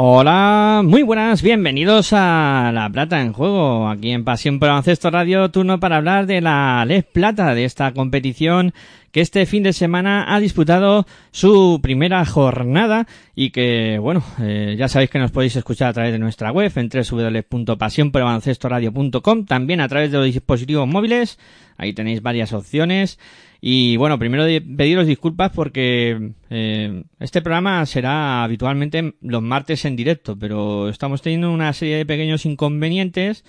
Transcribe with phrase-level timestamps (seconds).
[0.00, 5.50] Hola, muy buenas, bienvenidos a La Plata en Juego, aquí en Pasión por Ancesto Radio,
[5.50, 8.72] turno para hablar de la Les Plata, de esta competición
[9.10, 14.86] que este fin de semana ha disputado su primera jornada y que, bueno, eh, ya
[14.86, 20.12] sabéis que nos podéis escuchar a través de nuestra web en www.pasionporobaloncestoradio.com, también a través
[20.12, 21.40] de los dispositivos móviles,
[21.76, 23.18] ahí tenéis varias opciones
[23.60, 24.44] y bueno, primero
[24.76, 31.50] pediros disculpas porque eh, este programa será habitualmente los martes en directo, pero estamos teniendo
[31.52, 33.44] una serie de pequeños inconvenientes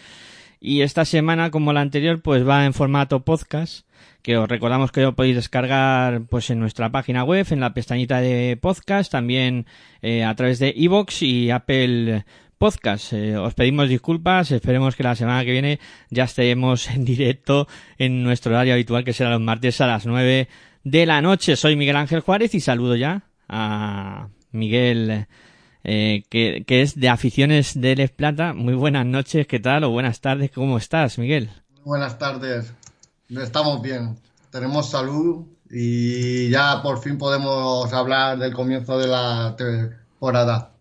[0.60, 3.86] y esta semana, como la anterior, pues va en formato podcast,
[4.22, 8.20] que os recordamos que lo podéis descargar pues en nuestra página web, en la pestañita
[8.20, 9.68] de podcast, también
[10.02, 12.26] eh, a través de iVoox y Apple
[12.60, 13.14] podcast.
[13.14, 15.80] Eh, os pedimos disculpas, esperemos que la semana que viene
[16.12, 20.48] ya estemos en directo en nuestro horario habitual que será los martes a las 9
[20.84, 21.56] de la noche.
[21.56, 25.26] Soy Miguel Ángel Juárez y saludo ya a Miguel
[25.84, 28.54] eh, que, es de aficiones de Les Plata.
[28.54, 29.86] Muy buenas noches, ¿qué tal?
[29.86, 31.50] O buenas tardes, ¿cómo estás, Miguel?
[31.86, 32.74] Buenas tardes,
[33.30, 34.20] estamos bien,
[34.52, 40.74] tenemos salud y ya por fin podemos hablar del comienzo de la temporada.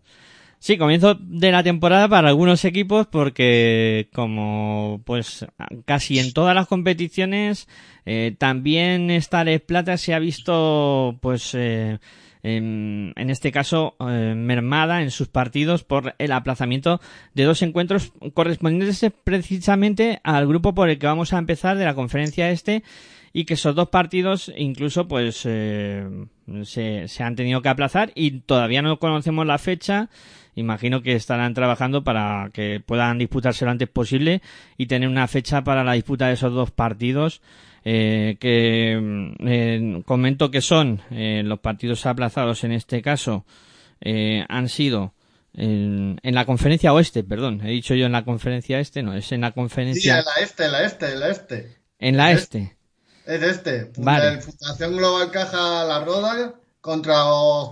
[0.61, 5.45] Sí, comienzo de la temporada para algunos equipos porque como pues
[5.85, 7.69] casi en todas las competiciones
[8.05, 11.99] eh, también esta Les Plata se ha visto pues eh,
[12.43, 16.99] en, este caso eh, mermada en sus partidos por el aplazamiento
[17.33, 21.95] de dos encuentros correspondientes precisamente al grupo por el que vamos a empezar de la
[21.95, 22.83] conferencia este
[23.31, 26.05] y que esos dos partidos incluso pues eh,
[26.63, 30.09] se, se han tenido que aplazar y todavía no conocemos la fecha
[30.59, 34.41] imagino que estarán trabajando para que puedan disputarse lo antes posible
[34.77, 37.41] y tener una fecha para la disputa de esos dos partidos.
[37.85, 43.45] Eh, que mm, eh, comento que son eh, los partidos aplazados en este caso
[44.01, 45.13] eh, han sido
[45.53, 49.31] en, en, la conferencia oeste, perdón, he dicho yo en la conferencia este, no, es
[49.31, 50.13] en la conferencia.
[50.13, 51.77] Sí, en la este, en la este, en la este.
[51.99, 52.77] En la este.
[53.25, 53.91] Es este.
[53.97, 54.41] Vale.
[54.41, 57.13] Fundación Global Caja La Roda contra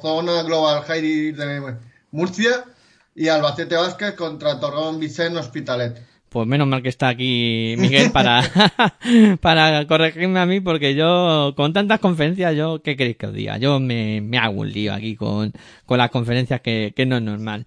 [0.01, 1.75] Zona Global Jairi de
[2.11, 2.65] Murcia
[3.17, 6.00] y Albacete Vázquez contra Torrón Vicente Hospitalet.
[6.29, 8.44] Pues menos mal que está aquí Miguel para,
[9.41, 13.57] para corregirme a mí, porque yo, con tantas conferencias, yo, ¿qué queréis que os diga?
[13.57, 15.51] Yo me, me hago un lío aquí con,
[15.85, 17.66] con las conferencias que, que no es normal.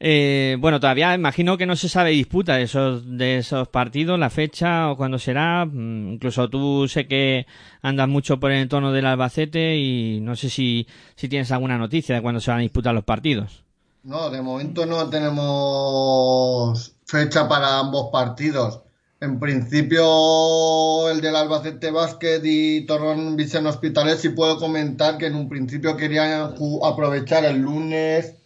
[0.00, 4.30] Eh, bueno, todavía imagino que no se sabe disputa de esos, de esos partidos, la
[4.30, 5.66] fecha o cuándo será.
[5.66, 7.46] Mm, incluso tú sé que
[7.82, 10.86] andas mucho por el entorno del Albacete y no sé si,
[11.16, 13.65] si tienes alguna noticia de cuándo se van a disputar los partidos.
[14.06, 18.82] No, de momento no tenemos fecha para ambos partidos.
[19.20, 25.34] En principio, el del Albacete Básquet y Torrón Vicente Hospitalet, sí puedo comentar que en
[25.34, 28.36] un principio querían aprovechar el lunes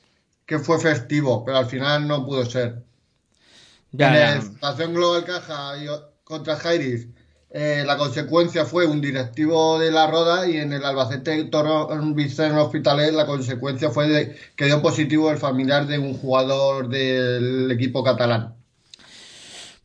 [0.47, 2.83] que fue festivo, pero al final no pudo ser.
[3.93, 4.37] Ya, en ya.
[4.39, 5.75] Estación Global Caja
[6.25, 7.07] contra Jairis
[7.53, 12.57] eh, la consecuencia fue un directivo de la Roda y en el Albacete Torón Vicente
[12.57, 18.05] Hospitalet la consecuencia fue de, que dio positivo el familiar de un jugador del equipo
[18.05, 18.55] catalán.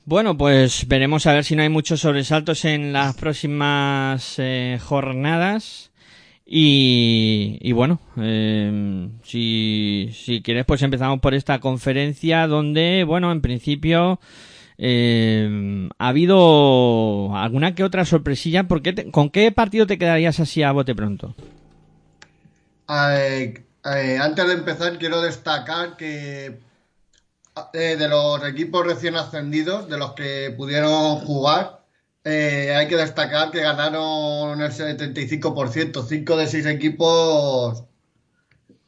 [0.03, 5.89] Bueno, pues veremos a ver si no hay muchos sobresaltos en las próximas eh, jornadas.
[6.45, 13.41] Y, y bueno, eh, si, si quieres, pues empezamos por esta conferencia donde, bueno, en
[13.41, 14.19] principio
[14.77, 18.67] eh, ¿Ha habido alguna que otra sorpresilla?
[18.67, 21.35] ¿Por qué ¿Con qué partido te quedarías así a bote pronto?
[22.89, 26.59] Eh, eh, antes de empezar, quiero destacar que
[27.73, 31.81] eh, de los equipos recién ascendidos, de los que pudieron jugar,
[32.23, 36.05] hay que destacar que ganaron el 75%.
[36.07, 37.83] Cinco de seis equipos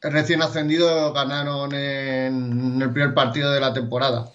[0.00, 4.30] recién ascendidos ganaron en el primer partido de la temporada.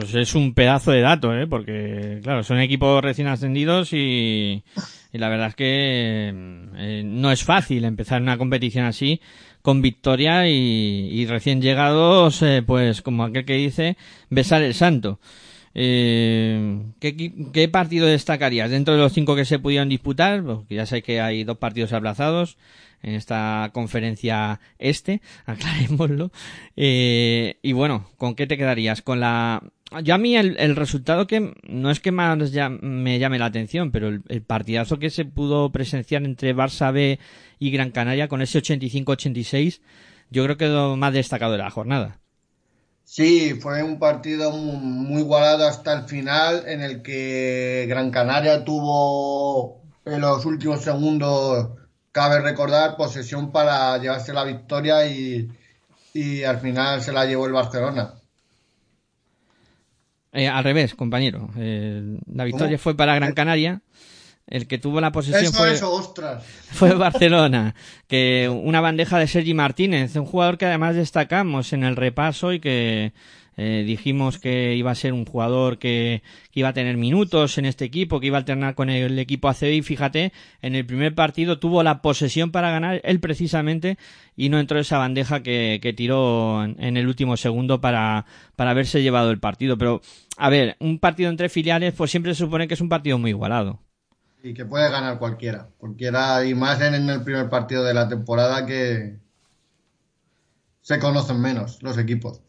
[0.00, 1.46] Pues es un pedazo de dato, ¿eh?
[1.46, 4.64] Porque, claro, son equipos recién ascendidos y,
[5.12, 6.32] y la verdad es que
[6.76, 9.20] eh, no es fácil empezar una competición así
[9.60, 13.96] con victoria y, recién llegados, eh, pues como aquel que dice,
[14.30, 15.20] besar el santo.
[15.74, 20.42] Eh, ¿qué, partido destacarías dentro de los cinco que se pudieron disputar?
[20.42, 22.56] Porque ya sé que hay dos partidos aplazados
[23.02, 26.32] en esta conferencia este, aclarémoslo.
[26.76, 29.02] Eh, y bueno, ¿con qué te quedarías?
[29.02, 29.62] Con la
[30.00, 32.38] yo a mí el, resultado que no es que más
[32.80, 37.18] me llame la atención, pero el, partidazo que se pudo presenciar entre Barça B
[37.58, 39.80] y Gran Canaria con ese 85-86,
[40.30, 42.18] yo creo que lo más destacado de la jornada.
[43.04, 49.82] Sí, fue un partido muy, igualado hasta el final, en el que Gran Canaria tuvo
[50.04, 51.70] en los últimos segundos,
[52.10, 55.48] cabe recordar, posesión para llevarse la victoria y,
[56.14, 58.14] y al final se la llevó el Barcelona.
[60.32, 61.50] Eh, al revés, compañero.
[61.58, 63.82] Eh, la victoria fue para Gran Canaria.
[64.46, 65.76] El que tuvo la posesión fue,
[66.72, 67.74] fue Barcelona,
[68.08, 72.58] que una bandeja de Sergi Martínez, un jugador que además destacamos en el repaso y
[72.58, 73.12] que
[73.56, 76.22] eh, dijimos que iba a ser un jugador que,
[76.54, 79.72] iba a tener minutos en este equipo, que iba a alternar con el equipo ACB
[79.72, 80.32] y fíjate,
[80.62, 83.98] en el primer partido tuvo la posesión para ganar él precisamente
[84.36, 88.24] y no entró esa bandeja que, tiró en, el último segundo para,
[88.56, 89.76] para haberse llevado el partido.
[89.76, 90.00] Pero,
[90.38, 93.30] a ver, un partido entre filiales pues siempre se supone que es un partido muy
[93.30, 93.80] igualado.
[94.42, 98.66] Y que puede ganar cualquiera, cualquiera y más en el primer partido de la temporada
[98.66, 99.18] que
[100.80, 102.40] se conocen menos los equipos.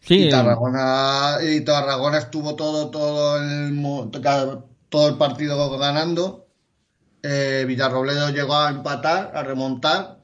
[0.00, 3.80] Sí, y Tarragona, y Tarragona estuvo todo, todo el,
[4.88, 6.46] todo el partido ganando.
[7.22, 10.18] Eh, Villarrobledo llegó a empatar, a remontar,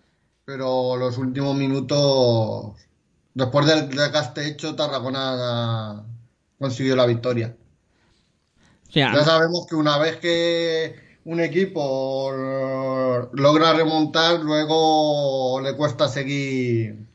[0.44, 2.74] pero los últimos minutos,
[3.34, 6.04] después del desgaste hecho, Tarragona
[6.58, 7.56] consiguió la victoria.
[8.90, 12.32] ya sabemos que una vez que un equipo
[13.34, 17.06] logra remontar, luego le cuesta seguir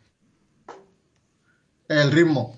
[1.88, 2.56] el ritmo.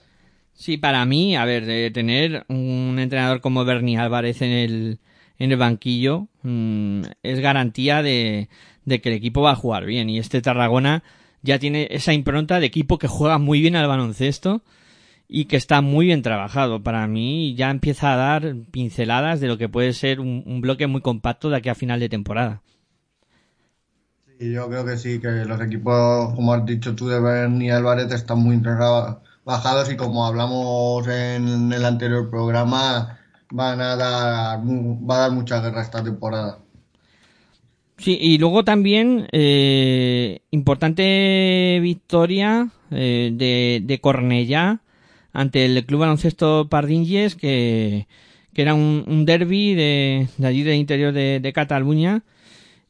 [0.52, 5.00] Sí, para mí, a ver, tener un entrenador como Bernie Álvarez en el,
[5.40, 8.50] en el banquillo mm, es garantía de,
[8.84, 10.10] de que el equipo va a jugar bien.
[10.10, 11.04] Y este Tarragona
[11.42, 14.62] ya tiene esa impronta de equipo que juega muy bien al baloncesto
[15.28, 16.84] y que está muy bien trabajado.
[16.84, 21.02] Para mí ya empieza a dar pinceladas de lo que puede ser un, bloque muy
[21.02, 22.62] compacto de aquí a final de temporada.
[24.40, 27.72] Sí, yo creo que sí, que los equipos, como has dicho tú, de Bernie y
[27.72, 33.18] Álvarez están muy trabajados y como hablamos en el anterior programa,
[33.52, 36.60] van a dar, va a dar mucha guerra esta temporada.
[37.98, 44.82] Sí, y luego también eh, importante victoria eh, de, de Cornellá
[45.36, 48.08] ante el Club Baloncesto Pardinges, que,
[48.54, 52.24] que era un, un derby de, de, allí del interior de, Cataluña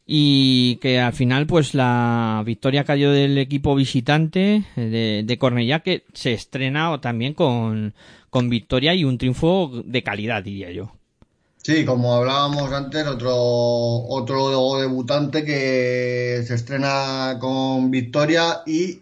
[0.05, 6.03] y que al final pues la victoria cayó del equipo visitante de, de Cornellá que
[6.13, 7.95] se estrena también con,
[8.29, 10.91] con victoria y un triunfo de calidad diría yo.
[11.65, 18.99] Sí, como hablábamos antes, otro, otro debutante que se estrena con victoria y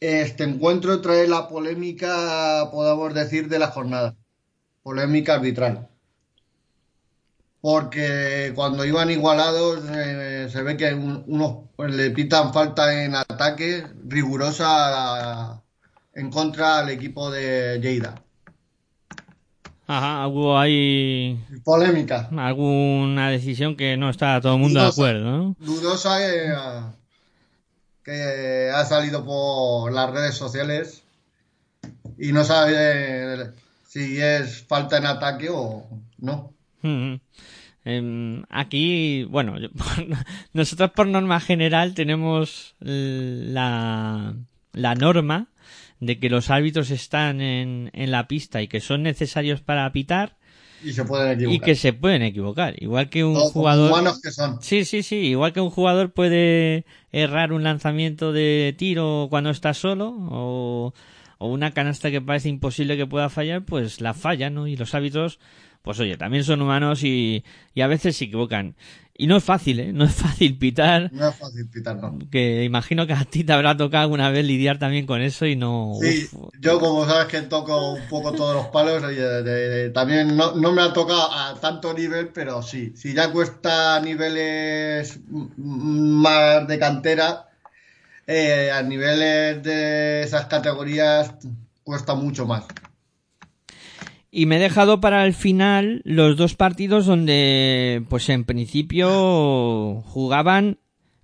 [0.00, 4.14] este encuentro trae la polémica, podamos decir, de la jornada.
[4.82, 5.88] Polémica arbitral.
[7.60, 15.62] Porque cuando iban igualados eh, se ve que unos le pitan falta en ataque rigurosa
[16.14, 18.22] en contra al equipo de Lleida.
[19.88, 21.38] Ajá, hubo ahí.
[21.64, 22.28] Polémica.
[22.36, 25.56] Alguna decisión que no está todo el mundo de acuerdo, ¿no?
[25.60, 26.18] Dudosa.
[26.24, 26.52] Eh,
[28.06, 31.02] que ha salido por las redes sociales
[32.16, 33.50] y no sabe
[33.88, 36.54] si es falta en ataque o no.
[37.84, 39.56] Em, aquí, bueno,
[40.52, 44.36] nosotros por norma general tenemos la,
[44.72, 45.48] la norma
[45.98, 50.36] de que los árbitros están en, en la pista y que son necesarios para pitar
[50.86, 51.54] y se pueden equivocar.
[51.54, 52.74] Y que se pueden equivocar.
[52.80, 53.90] Igual que un jugador.
[53.90, 54.62] Humanos que son.
[54.62, 55.16] Sí, sí, sí.
[55.16, 60.94] Igual que un jugador puede errar un lanzamiento de tiro cuando está solo o,
[61.38, 64.68] o una canasta que parece imposible que pueda fallar, pues la falla, ¿no?
[64.68, 65.40] Y los árbitros,
[65.86, 68.74] pues oye, también son humanos y, y a veces se equivocan.
[69.16, 69.92] Y no es fácil, ¿eh?
[69.92, 71.12] No es fácil pitar.
[71.12, 72.18] No es fácil pitar, no.
[72.28, 75.54] Que imagino que a ti te habrá tocado alguna vez lidiar también con eso y
[75.54, 75.92] no...
[76.00, 76.28] Sí,
[76.58, 79.00] yo como sabes que toco un poco todos los palos,
[79.94, 85.20] también no, me ha tocado a tanto nivel, pero sí, si ya cuesta niveles
[85.56, 87.48] más de cantera,
[88.26, 91.32] eh, a niveles de esas categorías
[91.84, 92.64] cuesta mucho más.
[94.38, 100.76] Y me he dejado para el final los dos partidos donde, pues en principio, jugaban,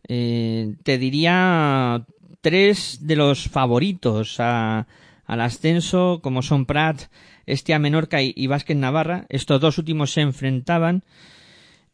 [0.09, 2.07] eh, te diría,
[2.41, 4.87] tres de los favoritos al
[5.27, 7.03] ascenso, como son Prat,
[7.45, 9.27] Estia Menorca y, Vázquez Navarra.
[9.29, 11.05] Estos dos últimos se enfrentaban.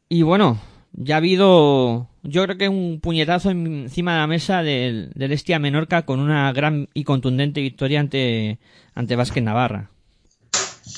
[0.09, 0.61] Y bueno,
[0.93, 5.59] ya ha habido, yo creo que un puñetazo encima de la mesa del, del Estia
[5.59, 8.61] Menorca con una gran y contundente victoria ante,
[8.95, 9.91] ante Vázquez Navarra.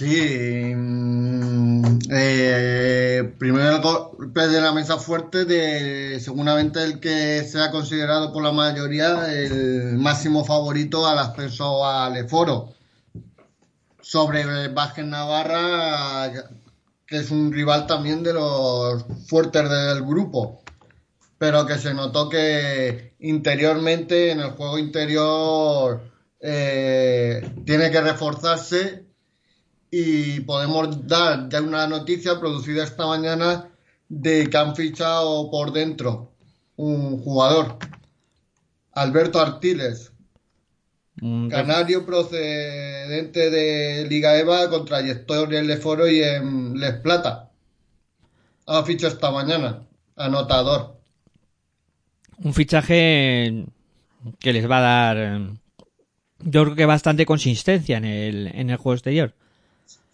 [0.00, 7.60] Sí, mm, eh, primero el golpe de la mesa fuerte de seguramente el que se
[7.60, 12.72] ha considerado por la mayoría el máximo favorito al ascenso al Eforo.
[14.00, 16.32] Sobre Vázquez Navarra,
[17.06, 20.62] que es un rival también de los fuertes del grupo,
[21.36, 26.00] pero que se notó que interiormente, en el juego interior,
[26.40, 29.09] eh, tiene que reforzarse
[29.90, 33.68] y podemos dar ya una noticia producida esta mañana
[34.08, 36.32] de que han fichado por dentro
[36.76, 37.76] un jugador,
[38.92, 40.12] Alberto Artiles,
[41.50, 47.50] canario procedente de Liga EVA con trayectoria en Leforo y en Les Plata.
[48.66, 49.82] Ha fichado esta mañana,
[50.16, 50.96] anotador.
[52.38, 53.66] Un fichaje
[54.38, 55.40] que les va a dar,
[56.38, 59.34] yo creo que bastante consistencia en el, en el juego exterior.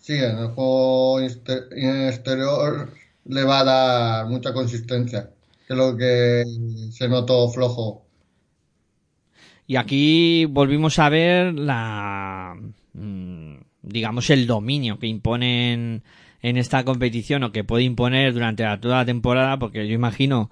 [0.06, 2.92] Sí, en el juego exterior
[3.24, 5.30] le va a dar mucha consistencia,
[5.66, 6.44] que lo que
[6.92, 8.06] se notó flojo.
[9.66, 12.54] Y aquí volvimos a ver la,
[12.92, 16.04] mm, digamos, el dominio que imponen
[16.40, 20.50] en esta competición o que puede imponer durante toda la temporada, porque yo imagino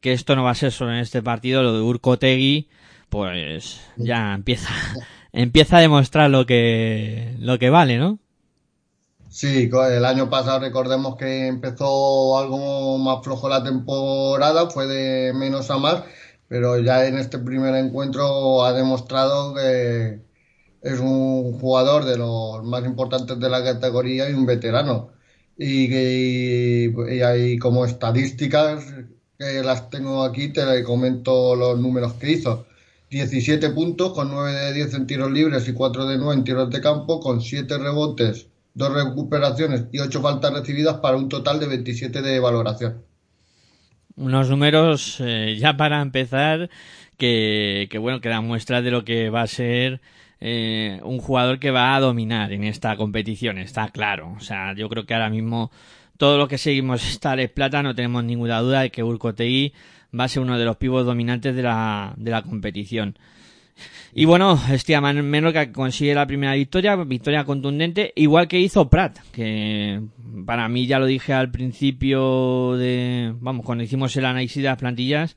[0.00, 2.66] que esto no va a ser solo en este partido, lo de Urkotegui,
[3.08, 4.70] pues ya empieza,
[5.32, 8.18] empieza a demostrar lo que, lo que vale, ¿no?
[9.36, 15.70] Sí, el año pasado recordemos que empezó algo más flojo la temporada, fue de menos
[15.70, 16.04] a más,
[16.48, 20.22] pero ya en este primer encuentro ha demostrado que
[20.82, 25.10] es un jugador de los más importantes de la categoría y un veterano.
[25.58, 28.86] Y, que, hay como estadísticas
[29.38, 32.66] que las tengo aquí, te comento los números que hizo.
[33.10, 36.70] 17 puntos con 9 de 10 en tiros libres y 4 de 9 en tiros
[36.70, 41.66] de campo, con 7 rebotes dos recuperaciones y ocho faltas recibidas para un total de
[41.66, 43.02] 27 de valoración.
[44.16, 46.68] Unos números eh, ya para empezar
[47.16, 50.02] que, que, bueno que dan muestra de lo que va a ser
[50.40, 54.34] eh, un jugador que va a dominar en esta competición, está claro.
[54.36, 55.70] O sea, yo creo que ahora mismo
[56.18, 59.72] todo lo que seguimos esta Plata no tenemos ninguna duda de que Urcotei
[60.18, 63.16] va a ser uno de los pibos dominantes de la, de la competición.
[64.12, 70.00] Y bueno, Estia Menorca consigue la primera victoria, victoria contundente, igual que hizo Prat, que
[70.46, 74.78] para mí ya lo dije al principio de, vamos, cuando hicimos el análisis de las
[74.78, 75.36] plantillas,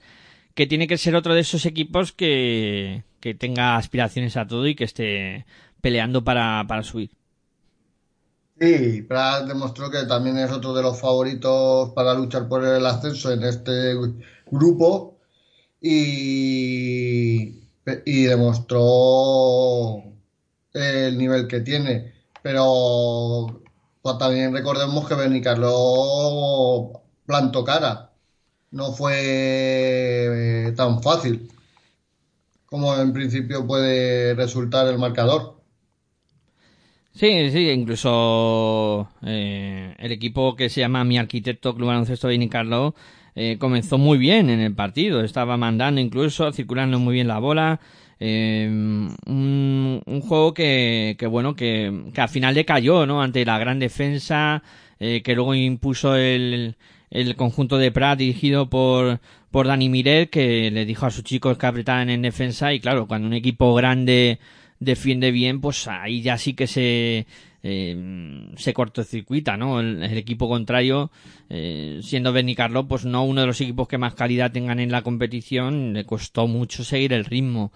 [0.54, 4.76] que tiene que ser otro de esos equipos que, que tenga aspiraciones a todo y
[4.76, 5.46] que esté
[5.82, 7.12] peleando para, para subir.
[8.60, 13.32] Sí, Prat demostró que también es otro de los favoritos para luchar por el ascenso
[13.32, 13.94] en este
[14.52, 15.18] grupo
[15.82, 17.59] y
[18.06, 20.04] y demostró
[20.74, 22.14] el nivel que tiene.
[22.42, 23.62] Pero
[24.02, 28.12] pues, también recordemos que Benicarlo plantó cara.
[28.72, 31.50] No fue eh, tan fácil
[32.70, 35.60] como en principio puede resultar el marcador.
[37.14, 42.96] Sí, sí, incluso eh, el equipo que se llama Mi Arquitecto Club Baloncesto Benicarlo
[43.36, 47.80] eh, comenzó muy bien en el partido, estaba mandando incluso, circulando muy bien la bola,
[48.22, 49.16] un,
[50.06, 53.22] un, juego que, que bueno, que, que al final le cayó, ¿no?
[53.22, 54.62] Ante la gran defensa,
[55.00, 56.76] que luego impuso el,
[57.12, 59.20] el conjunto de Prat dirigido por,
[59.52, 62.74] por Dani Miret que le dijo a sus chicos que apretaran en defensa.
[62.74, 64.40] Y claro, cuando un equipo grande
[64.80, 67.26] defiende bien, pues ahí ya sí que se,
[67.64, 69.80] eh, se cortocircuita, ¿no?
[69.80, 71.12] El, equipo contrario,
[71.50, 75.02] eh, siendo Benicarlo, pues no uno de los equipos que más calidad tengan en la
[75.02, 77.72] competición, le costó mucho seguir el ritmo.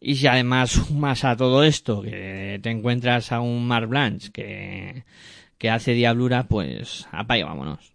[0.00, 5.04] Y si además sumas a todo esto, que te encuentras a un Mar Blanche que,
[5.58, 7.92] que hace diablura, pues apaga, vámonos.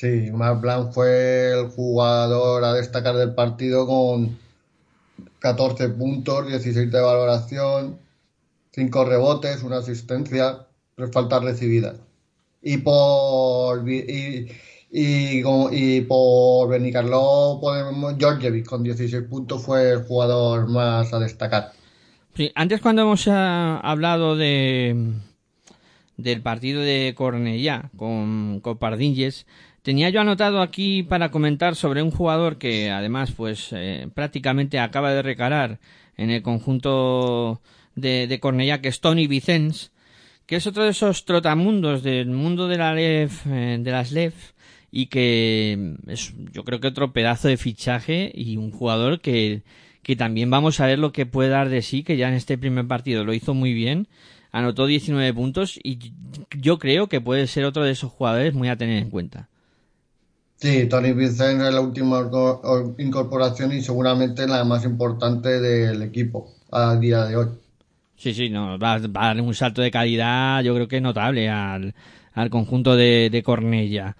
[0.00, 4.38] Sí, Marc Blanc fue el jugador a destacar del partido con
[5.40, 7.98] 14 puntos, 16 de valoración,
[8.72, 11.96] 5 rebotes, una asistencia, 3 faltas recibidas.
[12.62, 14.48] Y por y,
[14.90, 21.72] y, y por Benicarlo podemos Georgievic con 16 puntos fue el jugador más a destacar.
[22.34, 25.14] Sí, antes cuando hemos ah, hablado de
[26.16, 29.46] del partido de Cornellá con, con Pardinges,
[29.82, 35.12] Tenía yo anotado aquí para comentar sobre un jugador que además pues eh, prácticamente acaba
[35.12, 35.78] de recalar
[36.18, 37.62] en el conjunto
[37.94, 39.90] de, de Cornellá, que es Tony Vicens,
[40.46, 44.52] que es otro de esos trotamundos del mundo de, la Lef, eh, de las LEF
[44.90, 49.62] y que es yo creo que otro pedazo de fichaje y un jugador que,
[50.02, 52.58] que también vamos a ver lo que puede dar de sí, que ya en este
[52.58, 54.08] primer partido lo hizo muy bien,
[54.50, 56.12] anotó 19 puntos y
[56.58, 59.49] yo creo que puede ser otro de esos jugadores muy a tener en cuenta.
[60.60, 62.28] Sí, Tony Vicente es la última
[62.98, 67.46] incorporación y seguramente la más importante del equipo a día de hoy.
[68.16, 71.94] Sí, sí, no, va, a dar un salto de calidad, yo creo que notable al,
[72.34, 74.16] al conjunto de, de Cornella.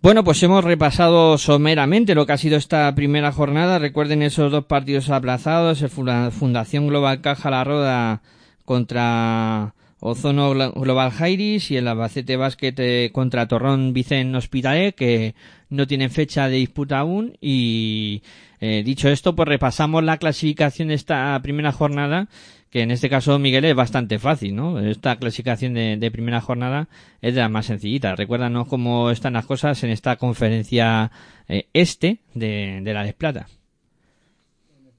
[0.00, 3.80] Bueno, pues hemos repasado someramente lo que ha sido esta primera jornada.
[3.80, 8.22] Recuerden esos dos partidos aplazados, el Fundación Global Caja La Roda
[8.64, 15.36] contra Ozono Global Jairis y el Albacete Basket eh, contra Torrón Vicen Hospitalet, que
[15.70, 17.38] no tienen fecha de disputa aún.
[17.40, 18.24] Y
[18.60, 22.28] eh, dicho esto, pues repasamos la clasificación de esta primera jornada,
[22.68, 24.80] que en este caso, Miguel, es bastante fácil, ¿no?
[24.80, 26.88] Esta clasificación de, primera jornada
[27.20, 28.16] es de la más sencillita.
[28.16, 31.12] Recuérdanos cómo están las cosas en esta conferencia
[31.48, 33.46] eh, este de, de la Desplata.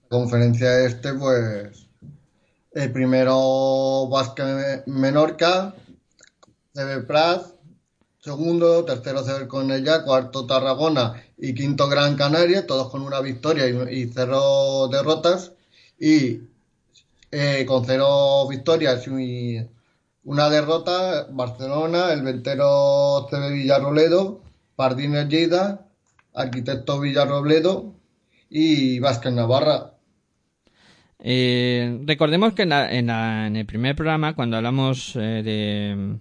[0.08, 1.83] Conferencia este, pues
[2.74, 5.76] el primero Vázquez Menorca,
[6.74, 7.46] CB Prat,
[8.20, 14.08] segundo, tercero CB Conella, cuarto Tarragona y quinto Gran Canaria, todos con una victoria y,
[14.08, 15.52] cero derrotas.
[16.00, 16.42] Y
[17.32, 19.60] eh, con cero victorias y
[20.24, 24.42] una derrota, Barcelona, el ventero CB Villarrobledo,
[24.76, 25.88] Pardines Lleida,
[26.34, 27.94] Arquitecto Villarrobledo
[28.50, 29.93] y Vázquez Navarra.
[31.26, 36.18] Eh, recordemos que en, en, el primer programa, cuando hablamos eh, de,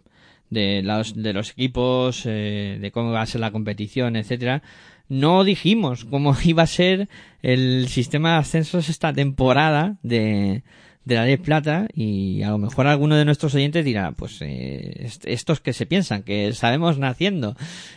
[0.49, 4.63] de, los, de los equipos, eh, de cómo va a ser la competición, etcétera,
[5.09, 7.09] no dijimos cómo iba a ser
[7.43, 10.63] el sistema de ascensos esta temporada de,
[11.05, 15.09] de la ley plata y a lo mejor alguno de nuestros oyentes dirá pues eh,
[15.25, 17.57] estos que se piensan que sabemos naciendo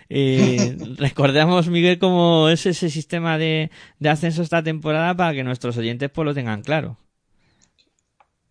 [0.10, 5.78] eh, recordemos Miguel cómo es ese sistema de, de ascenso esta temporada para que nuestros
[5.78, 6.98] oyentes pues lo tengan claro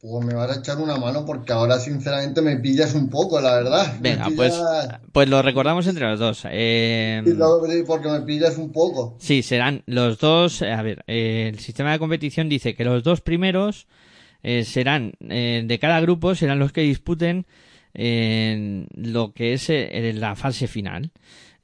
[0.06, 3.54] pues me vas a echar una mano porque ahora sinceramente me pillas un poco, la
[3.54, 3.96] verdad.
[4.00, 4.52] Venga, pues,
[5.12, 6.42] pues lo recordamos entre los dos.
[6.50, 7.22] Eh...
[7.86, 9.16] porque me pillas un poco.
[9.18, 10.60] Sí, serán los dos.
[10.60, 13.86] A ver, eh, el sistema de competición dice que los dos primeros
[14.44, 17.46] eh, serán eh, de cada grupo serán los que disputen
[17.94, 19.70] eh, lo que es
[20.18, 21.12] la fase final.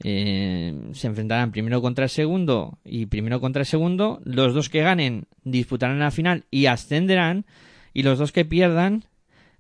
[0.02, 4.20] se enfrentarán primero contra el segundo y primero contra el segundo.
[4.24, 7.44] Los dos que ganen disputarán la final y ascenderán.
[7.92, 9.04] Y los dos que pierdan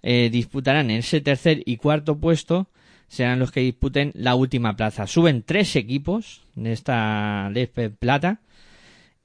[0.02, 2.68] disputarán ese tercer y cuarto puesto.
[3.08, 5.06] Serán los que disputen la última plaza.
[5.06, 8.40] Suben tres equipos de esta de plata.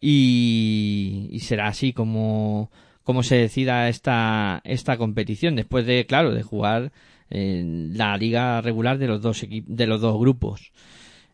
[0.01, 2.71] Y será así como
[3.05, 6.91] cómo se decida esta, esta competición, después de, claro, de jugar
[7.29, 10.73] en la liga regular de los dos de los dos grupos.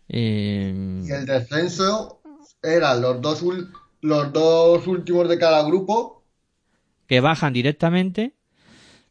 [0.07, 2.21] Eh, y el descenso
[2.61, 3.43] eran los dos
[4.01, 6.23] los dos últimos de cada grupo
[7.07, 8.35] que bajan directamente.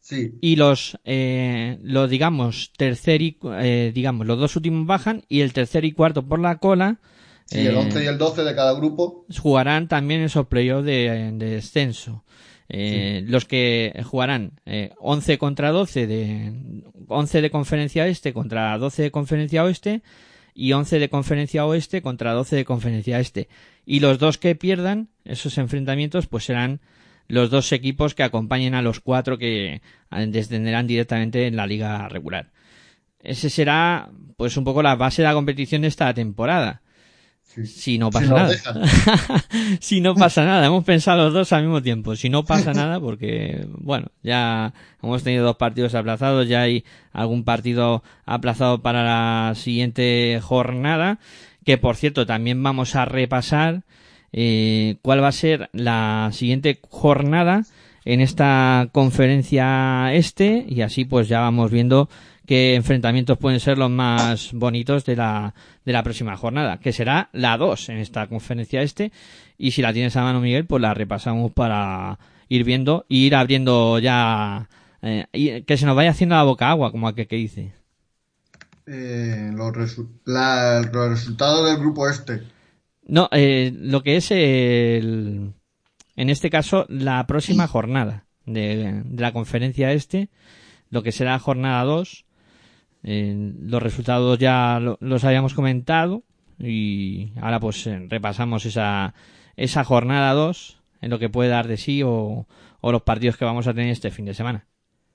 [0.01, 0.39] Sí.
[0.41, 5.53] Y los, eh, los digamos, tercer y, eh, digamos, los dos últimos bajan y el
[5.53, 7.01] tercer y cuarto por la cola.
[7.45, 9.27] Sí, el 11 y el 12 de cada grupo.
[9.39, 12.25] Jugarán también esos playoffs de, de descenso.
[12.73, 16.53] Eh, los que jugarán eh, 11 contra 12 de
[17.09, 20.03] 11 de conferencia este contra 12 de conferencia oeste
[20.55, 23.49] y 11 de conferencia oeste contra 12 de conferencia este.
[23.85, 26.81] Y los dos que pierdan esos enfrentamientos pues serán
[27.27, 29.83] los dos equipos que acompañen a los cuatro que
[30.29, 32.51] descenderán directamente en la liga regular.
[33.23, 36.83] Ese será, pues, un poco la base de la competición de esta temporada.
[37.65, 38.55] Si no pasa nada.
[39.81, 40.67] si no pasa nada.
[40.67, 42.15] Hemos pensado los dos al mismo tiempo.
[42.15, 47.45] Si no pasa nada, porque, bueno, ya hemos tenido dos partidos aplazados, ya hay algún
[47.45, 51.19] partido aplazado para la siguiente jornada,
[51.65, 53.83] que por cierto también vamos a repasar
[54.33, 57.65] eh, cuál va a ser la siguiente jornada
[58.05, 62.09] en esta conferencia este y así pues ya vamos viendo
[62.51, 67.31] qué enfrentamientos pueden ser los más bonitos de la, de la próxima jornada, que será
[67.33, 69.13] la 2 en esta conferencia este.
[69.57, 73.37] Y si la tienes a mano, Miguel, pues la repasamos para ir viendo y ir
[73.37, 74.69] abriendo ya,
[75.01, 77.73] eh, y que se nos vaya haciendo la boca agua, como aquel que dice.
[78.85, 82.43] Eh, los, resultados del grupo este.
[83.07, 85.53] No, eh, lo que es el,
[86.17, 90.31] en este caso la próxima jornada de, de la conferencia este,
[90.89, 92.25] lo que será jornada 2
[93.03, 96.23] los resultados ya los habíamos comentado
[96.59, 99.15] y ahora pues eh, repasamos esa,
[99.57, 102.47] esa jornada 2 en lo que puede dar de sí o,
[102.83, 104.67] los partidos que vamos a tener este fin de semana.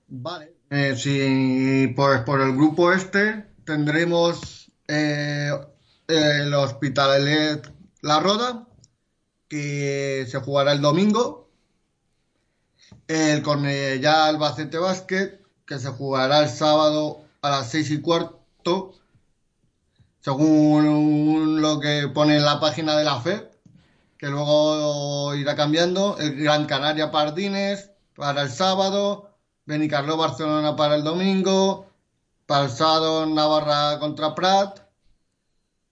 [0.08, 5.50] Vale, eh, si pues por el grupo este tendremos eh,
[6.08, 7.62] el Hospital
[8.02, 8.66] La Roda
[9.48, 11.50] que se jugará el domingo,
[13.06, 13.42] el
[14.00, 18.94] ya Albacete Basket que se jugará el sábado a las seis y cuarto,
[20.20, 23.44] según lo que pone en la página de la FED,
[24.18, 26.16] que luego irá cambiando.
[26.18, 29.30] El Gran Canaria Pardines para el sábado,
[29.64, 31.86] Benicarlo Barcelona para el domingo,
[32.46, 34.80] para el sábado Navarra contra Prat,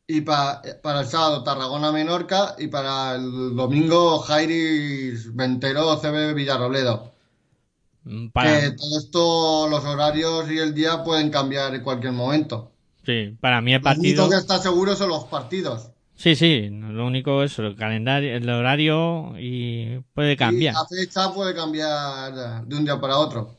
[0.06, 0.60] y para
[1.00, 7.13] el sábado Tarragona Menorca y para el domingo Jairis Ventero CB Villarrobledo.
[8.04, 12.70] Mm, que todo esto, los horarios y el día pueden cambiar en cualquier momento.
[13.04, 14.16] Sí, para mí el partido.
[14.16, 15.90] Lo único que está seguro son los partidos.
[16.16, 20.74] Sí, sí, lo único es el calendario, el horario y puede cambiar.
[20.74, 23.56] la fecha puede cambiar de un día para otro.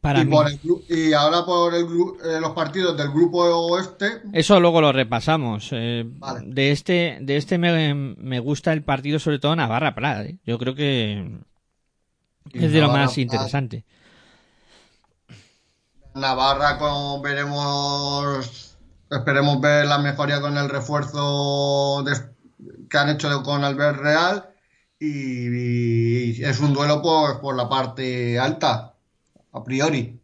[0.00, 4.22] Para y, y ahora por el, eh, los partidos del grupo oeste.
[4.32, 5.70] Eso luego lo repasamos.
[5.72, 6.04] Eh,
[6.44, 10.24] de este, de este me, me, gusta el partido sobre todo Navarra Prada.
[10.24, 10.36] ¿eh?
[10.46, 11.40] Yo creo que
[12.52, 13.84] es de lo más interesante.
[16.14, 18.76] Navarra con, veremos,
[19.10, 22.04] esperemos ver la mejoría con el refuerzo
[22.88, 24.48] que han hecho con Albert Real
[24.98, 28.94] y, es un duelo por, por la parte alta,
[29.52, 30.18] a priori.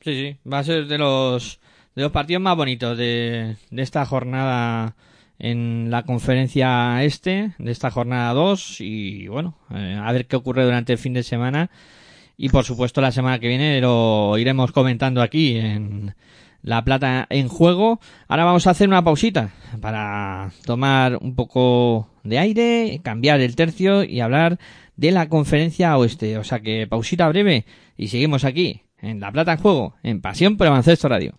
[0.00, 1.60] Sí, sí, va a ser de los,
[1.94, 4.96] de los partidos más bonitos de, de esta jornada
[5.38, 10.64] en la conferencia este de esta jornada 2 y bueno, eh, a ver qué ocurre
[10.64, 11.70] durante el fin de semana
[12.36, 16.14] y por supuesto la semana que viene lo iremos comentando aquí en
[16.62, 18.00] La Plata en juego.
[18.28, 24.04] Ahora vamos a hacer una pausita para tomar un poco de aire, cambiar el tercio
[24.04, 24.58] y hablar
[24.96, 26.38] de la conferencia oeste.
[26.38, 27.64] O sea que pausita breve
[27.96, 31.38] y seguimos aquí en La Plata en juego, en Pasión por Avancesto Radio.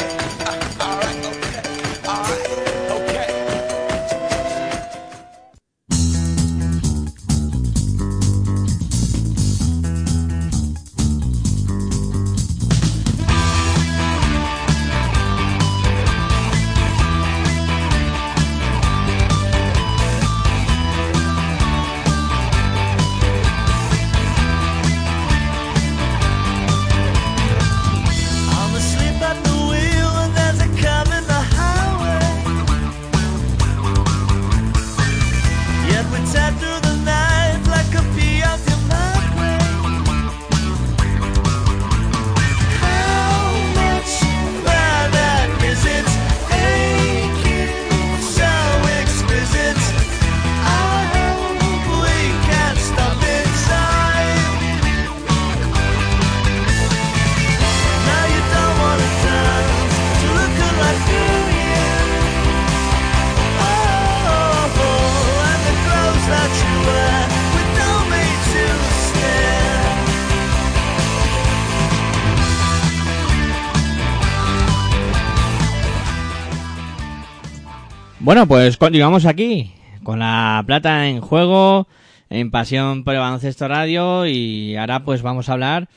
[78.31, 81.89] Bueno, pues continuamos aquí con la plata en juego
[82.29, 85.89] en Pasión por el Baloncesto Radio y ahora pues vamos a hablar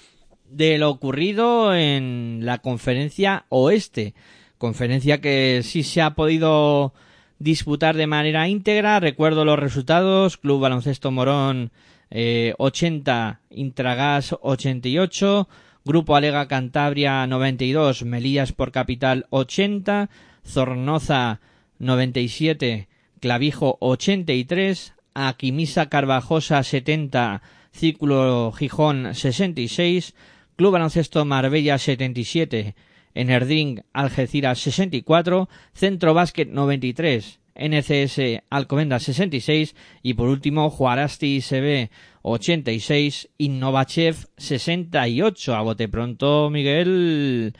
[0.50, 4.14] de lo ocurrido en la conferencia oeste.
[4.58, 6.92] Conferencia que sí se ha podido
[7.38, 8.98] disputar de manera íntegra.
[8.98, 10.36] Recuerdo los resultados.
[10.36, 11.70] Club Baloncesto Morón
[12.10, 15.48] eh, 80, Intragas 88,
[15.84, 20.10] Grupo Alega Cantabria 92, Melías por Capital 80,
[20.44, 21.38] Zornoza
[21.84, 22.88] 97,
[23.20, 27.42] Clavijo 83, Aquimisa Carvajosa 70,
[27.72, 30.14] Círculo Gijón 66,
[30.56, 32.74] Club Baloncesto Marbella 77,
[33.14, 41.90] Enerding Algeciras 64, Centro Básquet 93, NCS Alcobendas 66 y por último Juarasti CB
[42.22, 45.54] 86, Innovachev 68.
[45.54, 47.54] A bote pronto, Miguel,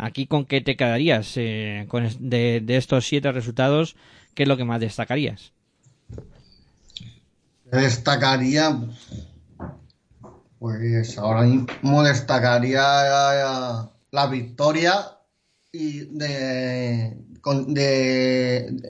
[0.00, 3.96] aquí con qué te quedarías eh, con de, estos siete resultados,
[4.34, 5.52] ¿qué es lo que más destacarías?
[7.70, 8.80] Destacaría,
[10.58, 12.80] pues ahora mismo destacaría
[14.10, 15.18] la victoria
[15.72, 17.16] y de,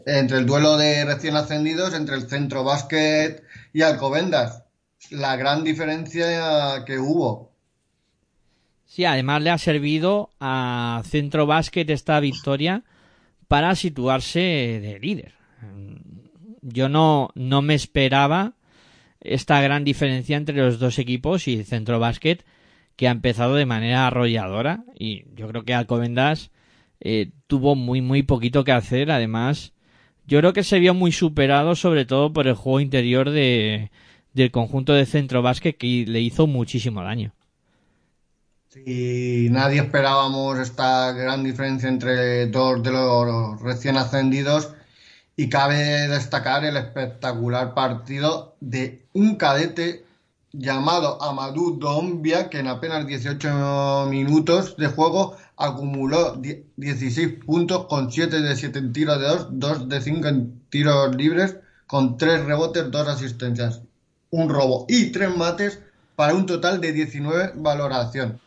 [0.07, 3.43] entre el duelo de recién ascendidos entre el Centro Básquet
[3.73, 4.65] y Alcobendas.
[5.11, 7.50] La gran diferencia que hubo.
[8.91, 12.83] Sí, además le ha servido a Centro Básquet esta victoria
[13.47, 15.35] para situarse de líder.
[16.61, 18.55] Yo no, no me esperaba
[19.21, 22.45] esta gran diferencia entre los dos equipos y Centro Básquet
[22.97, 26.51] que ha empezado de manera arrolladora y yo creo que Alcobendas
[26.99, 29.73] eh, tuvo muy muy poquito que hacer además
[30.27, 33.93] yo creo que se vio muy superado sobre todo por el juego interior de
[34.35, 37.35] del conjunto de centro básquet que le hizo muchísimo daño
[38.71, 44.71] si nadie esperábamos esta gran diferencia entre dos de los recién ascendidos
[45.35, 50.05] y cabe destacar el espectacular partido de un cadete
[50.53, 56.41] llamado Amadou Dombia, que en apenas 18 minutos de juego acumuló
[56.77, 61.17] 16 puntos con 7 de 7 en tiros de 2, 2 de 5 en tiros
[61.17, 61.57] libres,
[61.89, 63.83] con 3 rebotes, 2 asistencias,
[64.31, 65.81] un robo y 3 mates
[66.15, 68.39] para un total de 19 valoración.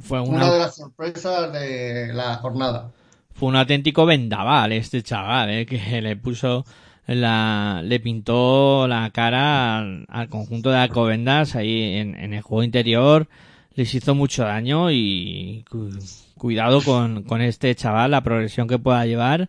[0.00, 0.36] Fue una...
[0.36, 2.90] una de las sorpresas de la jornada.
[3.32, 5.66] Fue un auténtico vendaval este chaval, ¿eh?
[5.66, 6.64] que le puso
[7.06, 13.28] la, le pintó la cara al, conjunto de Alcobendas ahí en, en, el juego interior.
[13.74, 15.64] Les hizo mucho daño y
[16.38, 19.48] cuidado con, con este chaval, la progresión que pueda llevar,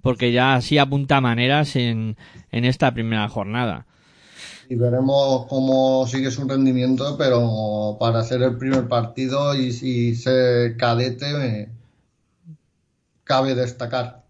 [0.00, 2.16] porque ya así apunta maneras en,
[2.52, 3.86] en esta primera jornada.
[4.68, 10.76] Y veremos cómo sigue su rendimiento, pero para ser el primer partido y, y ser
[10.76, 11.68] cadete,
[13.24, 14.24] cabe destacar.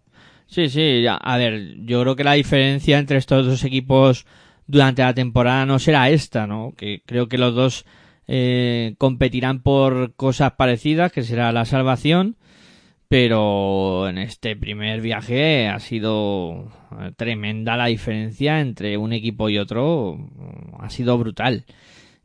[0.47, 1.15] Sí, sí, ya.
[1.15, 4.25] a ver, yo creo que la diferencia entre estos dos equipos
[4.65, 6.73] durante la temporada no será esta, ¿no?
[6.77, 7.85] Que creo que los dos
[8.27, 12.37] eh, competirán por cosas parecidas, que será la salvación,
[13.07, 16.71] pero en este primer viaje ha sido
[17.15, 20.17] tremenda la diferencia entre un equipo y otro,
[20.79, 21.65] ha sido brutal.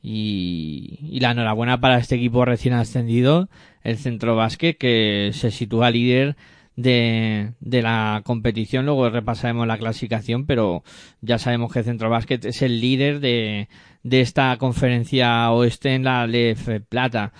[0.02, 3.48] Y, y la enhorabuena para este equipo recién ascendido,
[3.82, 6.36] el Centro Básquet, que se sitúa líder
[6.76, 8.86] de, la competición.
[8.86, 10.82] Luego repasaremos la clasificación, pero
[11.20, 13.68] ya sabemos que Centro Básquet es el líder de,
[14.02, 17.32] de esta conferencia oeste en la LEF Plata.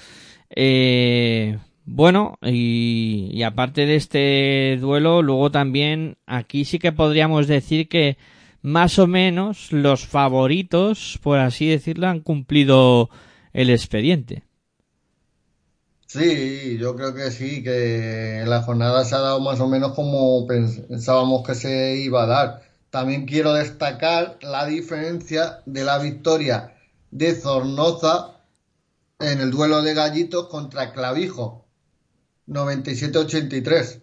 [0.55, 8.17] Eh, bueno, y, aparte de este duelo, luego también aquí sí que podríamos decir que
[8.63, 13.11] más o menos los favoritos, por así decirlo, han cumplido
[13.53, 14.45] el expediente.
[16.07, 20.47] Sí, yo creo que sí, que la jornada se ha dado más o menos como
[20.47, 22.63] pensábamos que se iba a dar.
[22.91, 26.75] También quiero destacar la diferencia de la victoria
[27.11, 28.37] de Zornoza
[29.19, 31.62] en el duelo de gallitos contra Clavijo,
[32.53, 34.01] 97-83.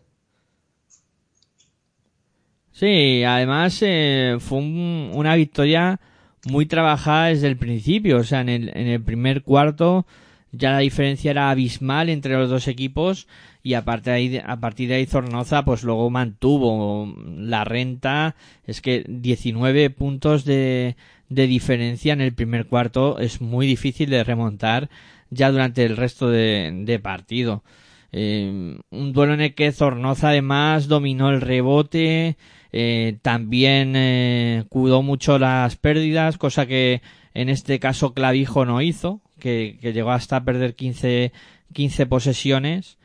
[2.71, 5.99] Sí, además eh, fue una victoria
[6.45, 10.05] muy trabajada desde el principio, o sea, en el, en el primer cuarto
[10.51, 13.27] ya la diferencia era abismal entre los dos equipos
[13.62, 18.35] y a partir de ahí, a partir de ahí Zornoza pues luego mantuvo la renta.
[18.65, 20.95] Es que 19 puntos de,
[21.29, 24.89] de diferencia en el primer cuarto es muy difícil de remontar
[25.29, 27.63] ya durante el resto de, de partido
[28.11, 32.37] eh, un duelo en el que Zornoza además dominó el rebote
[32.71, 37.01] eh, también eh, cuidó mucho las pérdidas cosa que
[37.33, 41.31] en este caso Clavijo no hizo que, llegó hasta perder 15,
[41.73, 42.97] 15 posesiones.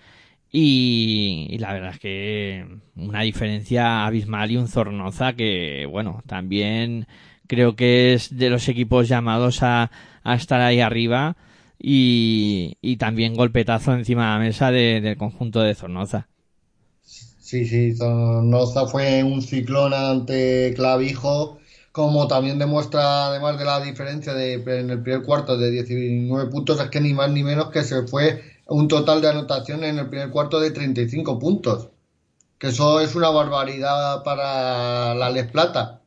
[0.53, 7.09] Y, la verdad es que una diferencia abismal y un Zornoza que, bueno, también
[7.49, 9.91] creo que es de los equipos llamados a,
[10.23, 11.37] a estar ahí arriba
[11.79, 16.29] y, y también golpetazo encima de la mesa de- del conjunto de Zornoza.
[17.39, 21.59] Sí, sí, Zornoza fue un ciclón ante Clavijo,
[21.93, 26.81] como también demuestra, además de la diferencia de, en el primer cuarto de 19 puntos,
[26.81, 30.09] es que ni más ni menos que se fue un total de anotación en el
[30.09, 31.91] primer cuarto de 35 puntos.
[32.59, 36.03] Que eso es una barbaridad para la Les Plata.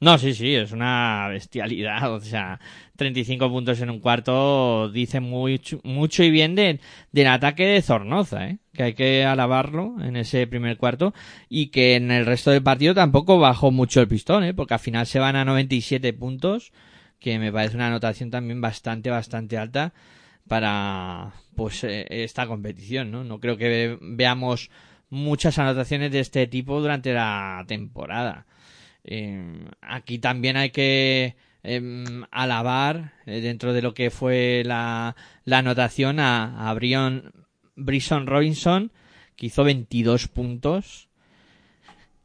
[0.00, 2.12] No, sí, sí, es una bestialidad.
[2.14, 2.60] O sea,
[3.00, 6.78] 35 puntos en un cuarto dice mucho y bien de,
[7.12, 8.58] del ataque de Zornoza, ¿eh?
[8.72, 11.12] que hay que alabarlo en ese primer cuarto
[11.48, 14.54] y que en el resto del partido tampoco bajó mucho el pistón, ¿eh?
[14.54, 16.72] porque al final se van a 97 puntos,
[17.18, 19.92] que me parece una anotación también bastante, bastante alta
[20.46, 23.24] para pues eh, esta competición, ¿no?
[23.24, 24.70] No creo que ve- veamos
[25.10, 28.46] muchas anotaciones de este tipo durante la temporada.
[29.04, 35.58] Eh, aquí también hay que em, alabar eh, dentro de lo que fue la, la
[35.58, 37.32] anotación a, a Brion,
[37.76, 38.92] Brison Robinson
[39.36, 41.08] que hizo 22 puntos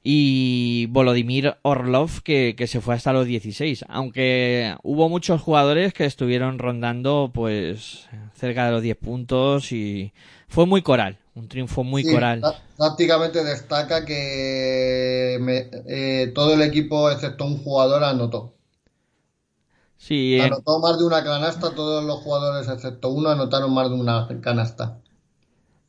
[0.08, 6.06] y Volodymyr Orlov que, que se fue hasta los 16 aunque hubo muchos jugadores que
[6.06, 10.14] estuvieron rondando pues cerca de los 10 puntos y
[10.48, 16.54] fue muy coral un triunfo muy Sí, coral prá- prácticamente destaca que me- eh, todo
[16.54, 18.55] el equipo, excepto un jugador, anotó.
[20.08, 23.96] Sí en- Anotó más de una canasta, todos los jugadores, excepto uno, anotaron más de
[23.96, 25.02] una canasta.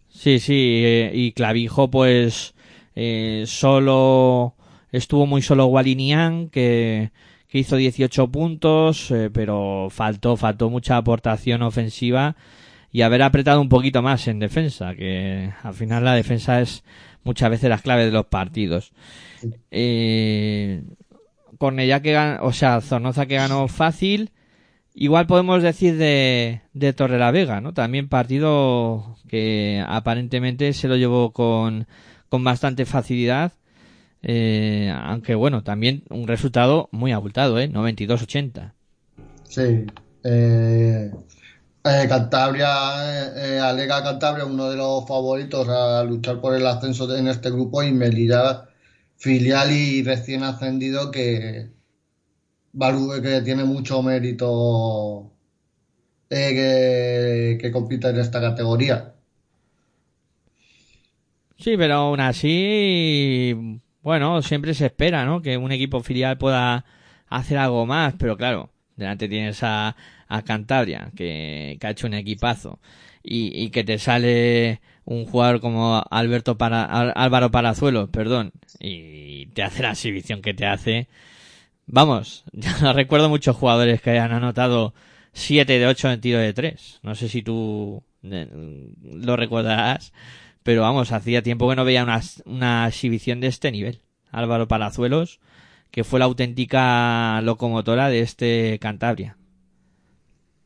[0.08, 2.54] Sí, sí, eh, y Clavijo pues
[2.94, 4.54] eh, solo
[4.92, 7.12] estuvo muy solo Walinian que,
[7.48, 12.36] que hizo 18 puntos, eh, pero faltó, faltó mucha aportación ofensiva
[12.92, 16.84] y haber apretado un poquito más en defensa, que al final la defensa es
[17.24, 18.92] muchas veces la clave de los partidos.
[19.70, 20.82] Eh,
[21.58, 24.30] Cornellá que ganó, o sea, Zornoza que ganó fácil.
[24.94, 27.74] Igual podemos decir de, de Torrelavega, ¿no?
[27.74, 31.86] También partido que aparentemente se lo llevó con,
[32.28, 33.52] con bastante facilidad.
[34.22, 37.70] Eh, aunque bueno, también un resultado muy abultado, ¿eh?
[37.70, 38.72] 92-80.
[39.44, 39.86] Sí.
[40.24, 41.10] Eh,
[41.88, 42.68] eh, Cantabria,
[43.04, 47.48] eh, eh, alega Cantabria uno de los favoritos a luchar por el ascenso en este
[47.50, 48.64] grupo y Melilla,
[49.16, 51.70] filial y recién ascendido que,
[53.22, 55.32] que tiene mucho mérito
[56.30, 59.14] eh, que, compita en esta categoría.
[61.58, 65.40] Sí, pero aún así, bueno, siempre se espera, ¿no?
[65.40, 66.84] Que un equipo filial pueda
[67.28, 69.96] hacer algo más, pero claro, delante tienes a,
[70.28, 72.78] a Cantabria, que, ha hecho un equipazo,
[73.22, 79.82] y que te sale un jugador como Alberto para, Álvaro Palazuelos, perdón, y te hace
[79.84, 81.08] la exhibición que te hace.
[81.86, 84.94] Vamos, yo recuerdo muchos jugadores que hayan anotado
[85.32, 87.00] 7 de 8 en tiro de 3.
[87.02, 88.48] No sé si tú eh,
[89.02, 90.12] lo recordarás,
[90.62, 94.02] pero vamos, hacía tiempo que no veía una, una exhibición de este nivel.
[94.32, 95.40] Álvaro Palazuelos,
[95.90, 99.36] que fue la auténtica locomotora de este Cantabria.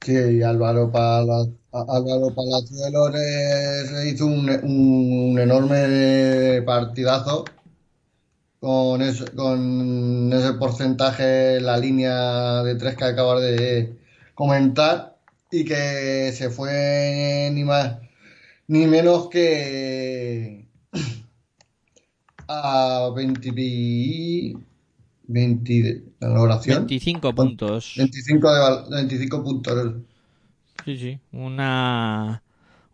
[0.03, 7.45] Sí, Álvaro, Pala- Álvaro Palazuelos eh, hizo un, un- un enorme partidazo
[8.59, 13.97] con ese, con ese porcentaje en la línea de tres que acabas de
[14.35, 15.17] comentar
[15.51, 17.99] y que se fue ni más
[18.69, 20.67] ni menos que
[22.49, 24.55] a 20, y-
[25.27, 26.79] 20 de la valoración.
[26.87, 27.95] 25 puntos.
[27.97, 29.95] 25, de val- 25 puntos.
[30.85, 31.19] Sí, sí.
[31.33, 32.43] Una,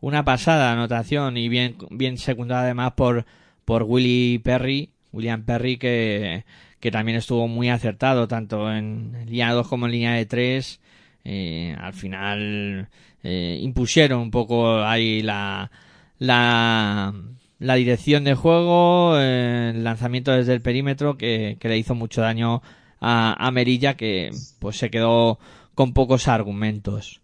[0.00, 3.24] una pasada anotación y bien, bien secundada además por,
[3.64, 6.44] por Willy Perry, William Perry, que,
[6.80, 10.80] que también estuvo muy acertado tanto en línea 2 como en línea de 3.
[11.24, 12.88] Eh, al final
[13.22, 15.70] eh, impusieron un poco ahí la,
[16.18, 17.14] la,
[17.58, 22.20] la dirección de juego, eh, el lanzamiento desde el perímetro que, que le hizo mucho
[22.20, 22.62] daño
[23.00, 25.38] a, a Merilla que pues se quedó
[25.74, 27.20] con pocos argumentos.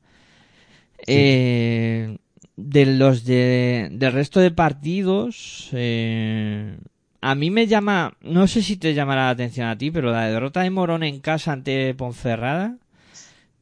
[1.07, 2.19] Eh,
[2.57, 6.77] de los de, del resto de partidos, eh,
[7.21, 10.27] a mí me llama, no sé si te llamará la atención a ti, pero la
[10.27, 12.77] derrota de Morón en casa ante Ponferrada,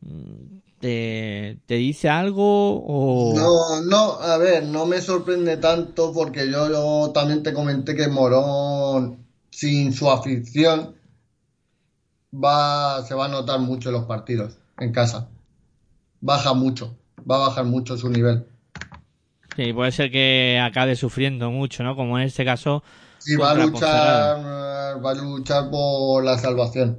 [0.01, 3.35] mm, ¿te, te dice algo o...?
[3.35, 8.09] No, no, a ver, no me sorprende tanto porque yo, yo también te comenté que
[8.09, 10.95] Morón, sin su afición,
[12.33, 15.29] va, se va a notar mucho en los partidos en casa.
[16.21, 16.97] Baja mucho,
[17.29, 18.45] va a bajar mucho su nivel.
[19.57, 21.97] Sí, puede ser que acabe sufriendo mucho, ¿no?
[21.97, 22.83] Como en este caso
[23.21, 26.99] Sí, va a luchar, va a luchar por la salvación.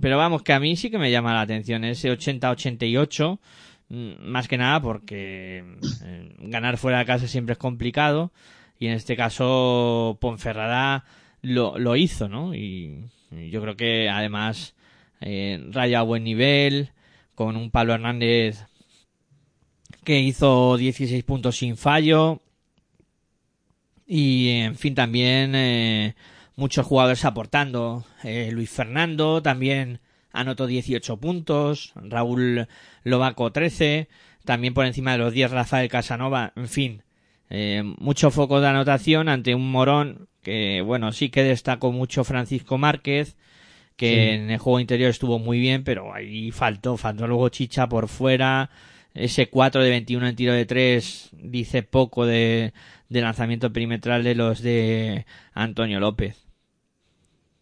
[0.00, 3.40] pero vamos, que a mí sí que me llama la atención ese 80-88,
[3.88, 5.64] mm, más que nada porque
[6.04, 8.30] eh, ganar fuera de casa siempre es complicado
[8.78, 11.04] y en este caso Ponferrada
[11.42, 12.54] lo, lo hizo, ¿no?
[12.54, 13.10] Y,
[13.50, 14.74] yo creo que además
[15.20, 16.90] eh, raya a buen nivel,
[17.34, 18.64] con un Pablo Hernández
[20.04, 22.40] que hizo 16 puntos sin fallo.
[24.06, 26.14] Y en fin también eh,
[26.56, 28.04] muchos jugadores aportando.
[28.22, 30.00] Eh, Luis Fernando también
[30.32, 32.68] anotó 18 puntos, Raúl
[33.04, 34.08] Lobaco 13,
[34.44, 37.02] también por encima de los 10 Rafael Casanova, en fin,
[37.50, 42.78] eh, mucho foco de anotación ante un Morón que, bueno, sí que destacó mucho Francisco
[42.78, 43.36] Márquez,
[43.96, 48.08] que en el juego interior estuvo muy bien, pero ahí faltó, faltó luego Chicha por
[48.08, 48.70] fuera,
[49.14, 52.72] ese 4 de 21 en tiro de 3 dice poco de,
[53.08, 56.44] de lanzamiento perimetral de los de Antonio López.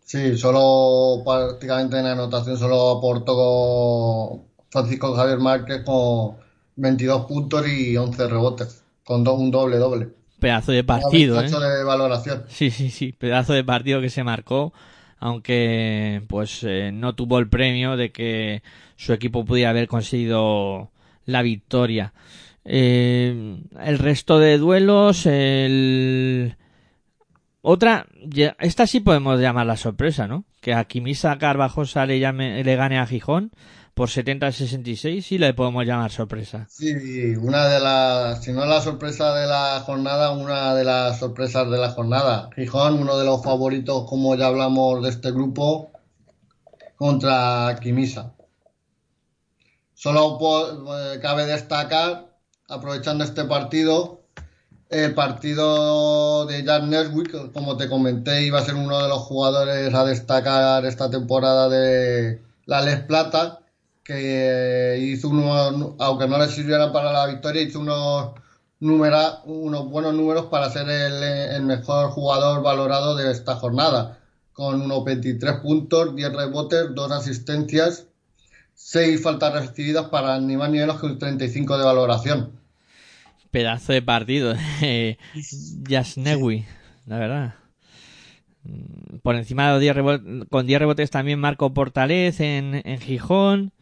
[0.05, 6.37] Sí, solo prácticamente en anotación solo aportó Francisco Javier Márquez con
[6.77, 10.09] 22 puntos y 11 rebotes, con un doble doble.
[10.41, 11.49] Pedazo de partido, ¿eh?
[11.49, 12.45] de valoración.
[12.49, 14.73] Sí, sí, sí, pedazo de partido que se marcó,
[15.19, 18.63] aunque pues eh, no tuvo el premio de que
[18.97, 20.91] su equipo pudiera haber conseguido
[21.27, 22.13] la victoria.
[22.65, 26.57] Eh, el resto de duelos, el
[27.61, 28.07] otra,
[28.59, 30.45] esta sí podemos llamar la sorpresa, ¿no?
[30.61, 33.53] Que a Quimisa Carvajosa le, llame, le gane a Gijón
[33.95, 36.67] por 70-66 sí le podemos llamar sorpresa.
[36.71, 41.71] Sí, una de las, si no la sorpresa de la jornada, una de las sorpresas
[41.71, 42.49] de la jornada.
[42.57, 45.93] Gijón, uno de los favoritos, como ya hablamos de este grupo,
[46.97, 48.33] contra Quimisa.
[50.03, 50.37] Solo
[50.99, 52.27] eh, cabe destacar,
[52.69, 54.23] aprovechando este partido,
[54.89, 59.95] el partido de Jan Neswick, como te comenté, iba a ser uno de los jugadores
[59.95, 63.61] a destacar esta temporada de la Les Plata,
[64.03, 68.33] que hizo unos, aunque no le sirviera para la victoria, hizo unos,
[68.81, 74.19] unos buenos números para ser el, mejor jugador valorado de esta jornada,
[74.53, 78.09] con unos 23 puntos, 10 rebotes, 2 asistencias,
[78.85, 82.63] 6 faltas recibidas para ni más ni menos que un 35 de valoración
[83.53, 85.19] pedazo de partido de
[85.89, 86.65] Jasnewi,
[87.07, 87.55] la verdad.
[89.23, 93.73] Por encima de los 10 rebotes, con 10 rebotes también Marco Portalez en, en Gijón.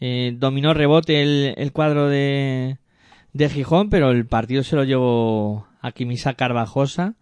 [0.00, 2.78] Eh, dominó rebote el, el cuadro de,
[3.32, 7.14] de Gijón, pero el partido se lo llevó a Quimisa Carvajosa.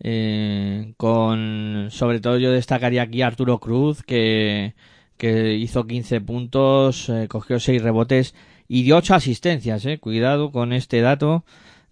[0.00, 4.74] Eh, con, sobre todo yo destacaría aquí a Arturo Cruz, que,
[5.16, 8.34] que hizo 15 puntos, eh, cogió 6 rebotes
[8.68, 9.98] y dio ocho asistencias, eh.
[9.98, 11.44] Cuidado con este dato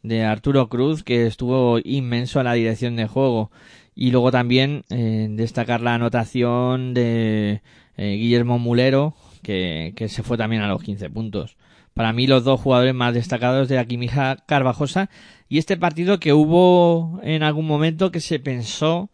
[0.02, 3.50] de Arturo Cruz, que estuvo inmenso a la dirección de juego.
[3.94, 7.60] Y luego también eh, destacar la anotación de
[7.96, 11.56] Guillermo Mulero, que, que, se fue también a los 15 puntos.
[11.94, 15.10] Para mí los dos jugadores más destacados de la Quimija Carvajosa.
[15.48, 19.10] Y este partido que hubo en algún momento que se pensó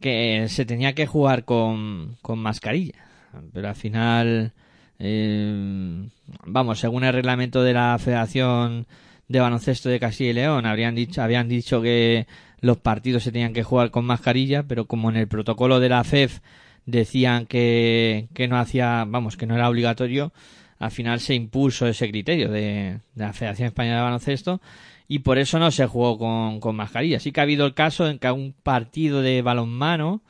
[0.00, 3.07] que se tenía que jugar con, con mascarilla.
[3.52, 4.52] Pero al final
[4.98, 6.08] eh,
[6.44, 8.86] vamos, según el reglamento de la Federación
[9.28, 12.26] de Baloncesto de Castilla y León, habrían dicho, habían dicho que
[12.60, 16.02] los partidos se tenían que jugar con mascarilla, pero como en el protocolo de la
[16.04, 16.40] FEF
[16.86, 20.32] decían que, que no hacía, vamos, que no era obligatorio,
[20.78, 24.60] al final se impuso ese criterio de, la Federación Española de Baloncesto
[25.06, 27.20] y por eso no se jugó con, con mascarilla.
[27.20, 30.22] Sí que ha habido el caso en que un partido de balonmano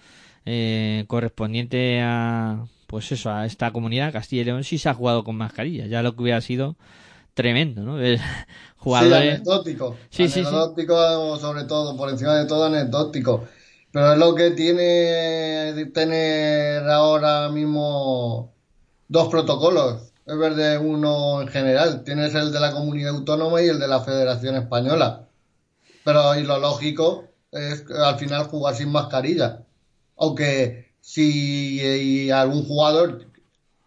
[0.45, 5.23] eh, correspondiente a pues eso, a esta comunidad, Castilla y León, sí se ha jugado
[5.23, 6.75] con mascarilla, ya lo que hubiera sido
[7.35, 8.01] tremendo, ¿no?
[8.01, 8.19] El
[8.79, 9.97] jugador sí, anecdótico.
[10.09, 13.47] Sí, anecdótico, sobre todo, por encima de todo anecdótico.
[13.93, 18.55] Pero es lo que tiene tener ahora mismo
[19.07, 20.11] dos protocolos.
[20.25, 22.05] Es verde uno en general.
[22.05, 25.27] Tienes el de la comunidad autónoma y el de la Federación Española.
[26.05, 29.61] Pero y lo lógico es al final jugar sin mascarilla.
[30.17, 33.27] Aunque si eh, algún jugador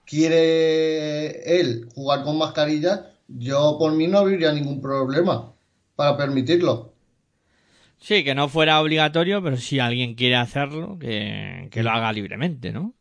[0.05, 5.53] quiere él jugar con mascarilla, yo por mí no habría ningún problema
[5.95, 6.93] para permitirlo.
[7.97, 12.95] Sí, que no fuera obligatorio, pero si alguien quiere hacerlo, que, lo haga libremente, ¿no?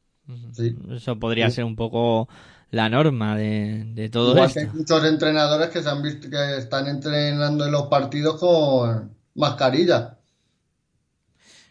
[0.53, 0.77] Sí.
[0.91, 2.29] Eso podría ser un poco
[2.71, 4.61] la norma de, de todo Igual esto.
[4.61, 9.17] Que hay muchos entrenadores que se han visto que están entrenando en los partidos con
[9.35, 10.19] mascarilla.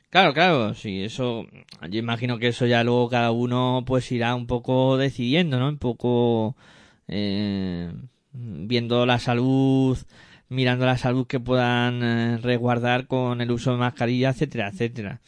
[0.10, 1.46] Claro, claro, sí, eso,
[1.90, 5.70] yo imagino que eso ya luego cada uno pues irá un poco decidiendo, ¿no?
[5.70, 6.56] Un poco
[7.08, 7.92] eh,
[8.34, 10.00] viendo la salud,
[10.50, 15.22] mirando la salud que puedan eh, resguardar con el uso de mascarilla, etcétera, etcétera.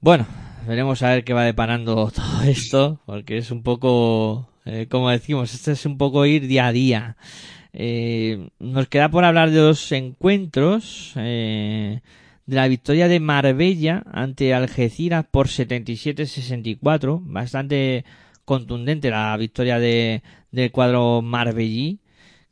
[0.00, 0.26] Bueno,
[0.66, 5.54] veremos a ver qué va deparando todo esto, porque es un poco, eh, como decimos,
[5.54, 7.16] esto es un poco ir día a día.
[7.72, 11.12] Eh, nos queda por hablar de dos encuentros.
[11.16, 12.00] Eh,
[12.50, 17.20] la victoria de Marbella ante Algeciras por 77-64.
[17.22, 18.04] Bastante
[18.44, 22.00] contundente la victoria de, del cuadro marbellí.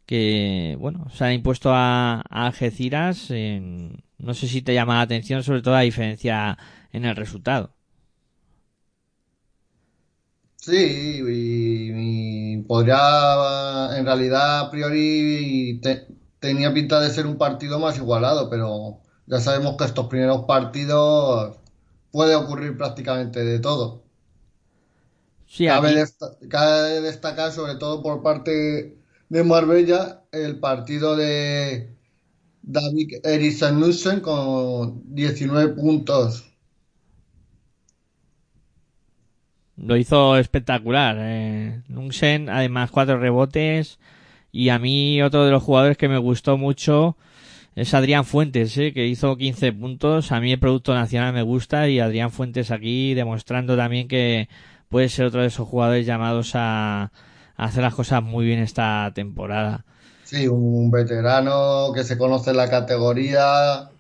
[0.07, 3.31] Que, bueno, se ha impuesto a, Algeciras.
[3.31, 6.57] no sé si te llama la atención, sobre todo la diferencia
[6.93, 7.75] en el resultado.
[10.57, 15.81] Sí, y, podría, en realidad, a priori
[16.39, 21.57] tenía pinta de ser un partido más igualado, pero ya sabemos que estos primeros partidos
[22.11, 24.03] puede ocurrir prácticamente de todo.
[25.47, 28.99] Sí, cabe, destacar, sobre todo por parte
[29.29, 31.95] de Marbella, el partido de
[32.63, 36.49] David Eriksen con 19 puntos
[39.77, 41.17] Lo hizo espectacular.
[41.21, 41.83] Eh.
[42.49, 43.99] además, cuatro rebotes.
[44.51, 47.17] Y a mí, otro de los jugadores que me gustó mucho
[47.75, 50.33] es Adrián Fuentes, eh, que hizo 15 puntos.
[50.33, 54.49] A mí el producto nacional me gusta y Adrián Fuentes aquí demostrando también que
[54.89, 57.13] puede ser otro de esos jugadores llamados a,
[57.57, 59.85] hacer las cosas muy bien esta temporada.
[60.25, 63.91] Sí, un veterano que se conoce en la categoría,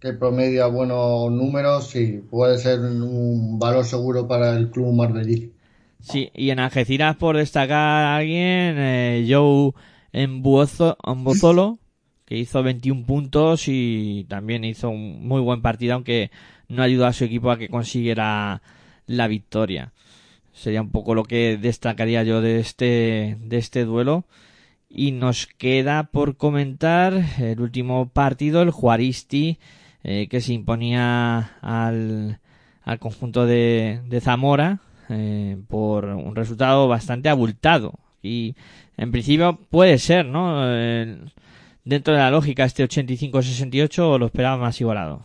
[0.00, 5.52] que promedia buenos números, sí, puede ser un valor seguro para el club marbellí.
[6.00, 9.72] Sí, y en Algeciras, por destacar a alguien, eh, Joe
[10.12, 11.78] Embozolo,
[12.26, 16.30] que hizo 21 puntos y también hizo un muy buen partido, aunque
[16.68, 18.60] no ayudó a su equipo a que consiguiera
[19.06, 19.92] la victoria.
[20.52, 24.24] Sería un poco lo que destacaría yo de este, de este duelo.
[24.88, 29.58] Y nos queda por comentar el último partido, el Juaristi
[30.02, 32.38] eh, que se imponía al,
[32.84, 37.94] al conjunto de, Zamora eh, por un resultado bastante abultado.
[38.22, 38.54] Y
[38.96, 40.64] en principio puede ser, ¿no?
[41.86, 45.24] Dentro de la lógica, este 85-68 o lo esperaba más igualado.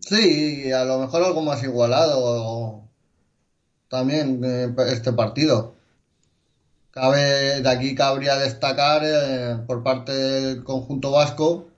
[0.00, 2.82] Sí, a lo mejor algo más igualado
[3.88, 4.44] también
[4.88, 5.74] este partido.
[6.90, 11.68] Cabe, de aquí cabría destacar por parte del conjunto vasco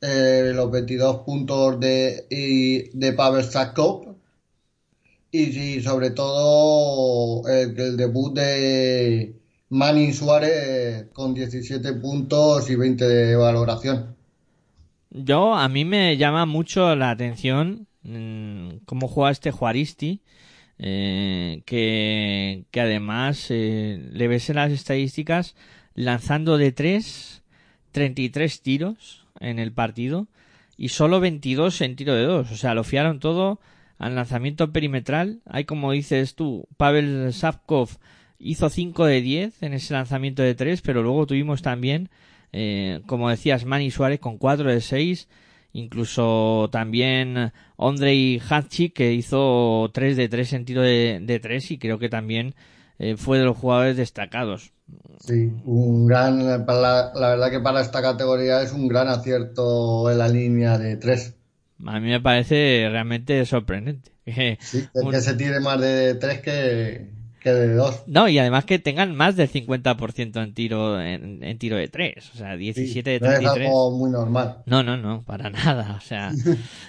[0.00, 4.14] eh, los 22 puntos de, de Pavel Sakov
[5.30, 9.34] y, sobre todo el, debut de
[9.70, 14.16] Manny Suárez con 17 puntos y 20 de valoración.
[15.10, 20.22] Yo, a mí me llama mucho la atención mm, cómo juega este Juaristi,
[20.78, 25.56] eh, que, que además eh, le ves en las estadísticas
[25.94, 27.42] lanzando de 3,
[27.92, 30.28] 33 tiros, en el partido
[30.76, 32.50] y solo 22 en tiro de dos.
[32.52, 33.60] O sea, lo fiaron todo
[33.98, 35.40] al lanzamiento perimetral.
[35.46, 37.98] Hay como dices tú, Pavel Savkov
[38.38, 42.08] hizo 5 de 10 en ese lanzamiento de 3, pero luego tuvimos también,
[42.52, 45.28] eh, como decías, Manny Suárez con 4 de 6.
[45.72, 51.78] Incluso también Andrei Hatchik que hizo 3 de 3 en tiro de, de 3 y
[51.78, 52.54] creo que también
[52.98, 54.72] eh, fue de los jugadores destacados.
[55.20, 60.28] Sí, un gran, la, verdad que para esta categoría es un gran acierto en la
[60.28, 61.34] línea de tres.
[61.84, 64.12] A mí me parece realmente sorprendente.
[64.60, 67.10] Sí, que se tire más de tres que,
[67.44, 68.02] de dos.
[68.06, 72.30] No, y además que tengan más del 50% en tiro en, tiro de tres.
[72.34, 73.42] O sea, 17 de 33.
[73.42, 74.58] No es algo muy normal.
[74.66, 75.96] No, no, no, para nada.
[75.96, 76.32] O sea,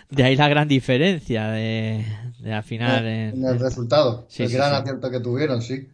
[0.10, 2.06] de ahí la gran diferencia de,
[2.40, 3.06] de al final.
[3.06, 4.28] En, el resultado.
[4.38, 5.88] el gran acierto que tuvieron, sí.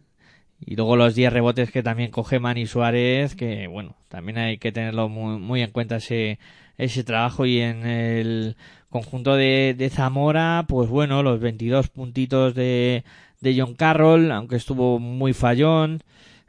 [0.64, 4.72] Y luego los 10 rebotes que también coge Manny Suárez, que bueno, también hay que
[4.72, 6.38] tenerlo muy, muy en cuenta ese,
[6.78, 7.44] ese trabajo.
[7.44, 8.56] Y en el
[8.88, 13.04] conjunto de, de Zamora, pues bueno, los 22 puntitos de,
[13.40, 16.02] de John Carroll, aunque estuvo muy fallón,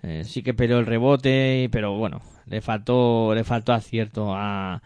[0.03, 4.81] eh, sí que peleó el rebote, pero bueno, le faltó, le faltó acierto a,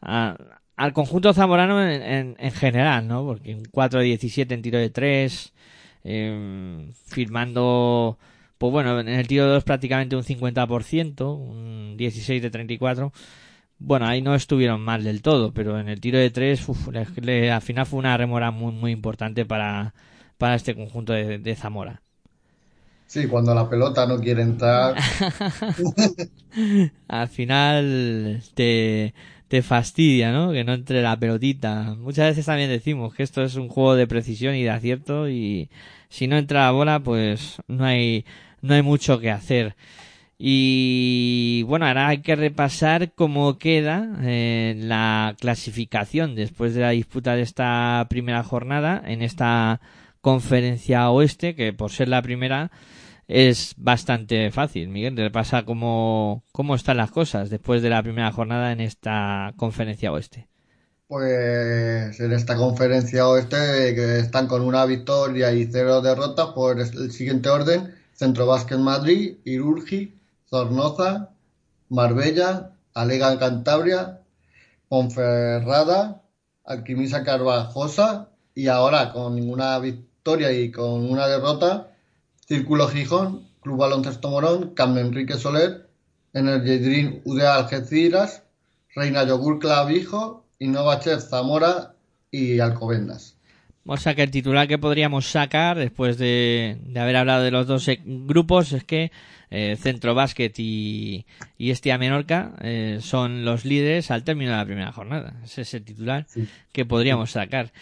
[0.00, 3.24] al conjunto zamorano en, en, general, ¿no?
[3.24, 5.52] Porque un 4 de 17 en tiro de 3,
[6.04, 8.18] eh, firmando
[8.60, 13.10] pues bueno, en el tiro de dos prácticamente un 50%, un 16 de 34.
[13.78, 17.86] Bueno, ahí no estuvieron mal del todo, pero en el tiro de tres, al final
[17.86, 19.94] fue una remora muy, muy importante para,
[20.40, 22.00] para este conjunto de, Zamora.
[23.06, 24.96] Sí, cuando la pelota no quiere entrar.
[27.08, 29.12] al final te,
[29.48, 30.52] te fastidia, ¿no?
[30.52, 31.94] Que no entre la pelotita.
[31.98, 35.68] Muchas veces también decimos que esto es un juego de precisión y de acierto y
[36.08, 38.24] si no entra la bola, pues no hay,
[38.62, 39.76] no hay mucho que hacer.
[40.38, 47.36] Y bueno, ahora hay que repasar cómo queda eh, la clasificación después de la disputa
[47.36, 49.82] de esta primera jornada en esta
[50.20, 52.70] conferencia oeste, que por ser la primera
[53.30, 54.88] es bastante fácil.
[54.88, 60.10] Miguel, repasa cómo, cómo están las cosas después de la primera jornada en esta conferencia
[60.12, 60.48] oeste.
[61.06, 63.56] Pues en esta conferencia oeste
[63.94, 67.94] que están con una victoria y cero derrotas por el siguiente orden.
[68.12, 70.14] Centro Básquet Madrid, Irurgi,
[70.48, 71.30] Zornoza,
[71.88, 74.20] Marbella, Alega Cantabria,
[74.88, 76.22] Ponferrada,
[76.64, 81.88] Alquimisa Carvajosa y ahora con ninguna victoria y con una derrota,
[82.46, 85.88] Círculo Gijón, Club Baloncesto Morón, Camp Enrique Soler,
[86.34, 88.42] Energy Dream UDA Algeciras,
[88.94, 90.44] Reina Yogur Clavijo,
[91.00, 91.94] Chef Zamora
[92.30, 93.36] y Alcobendas.
[93.86, 97.88] O sea que el titular que podríamos sacar después de, haber hablado de los dos
[97.88, 99.10] e, grupos es que
[99.50, 101.24] eh, Centro Básquet y,
[101.56, 105.40] y Estia Menorca eh, son los líderes al término de la primera jornada.
[105.42, 106.26] Ese es el titular
[106.72, 107.72] que podríamos sacar.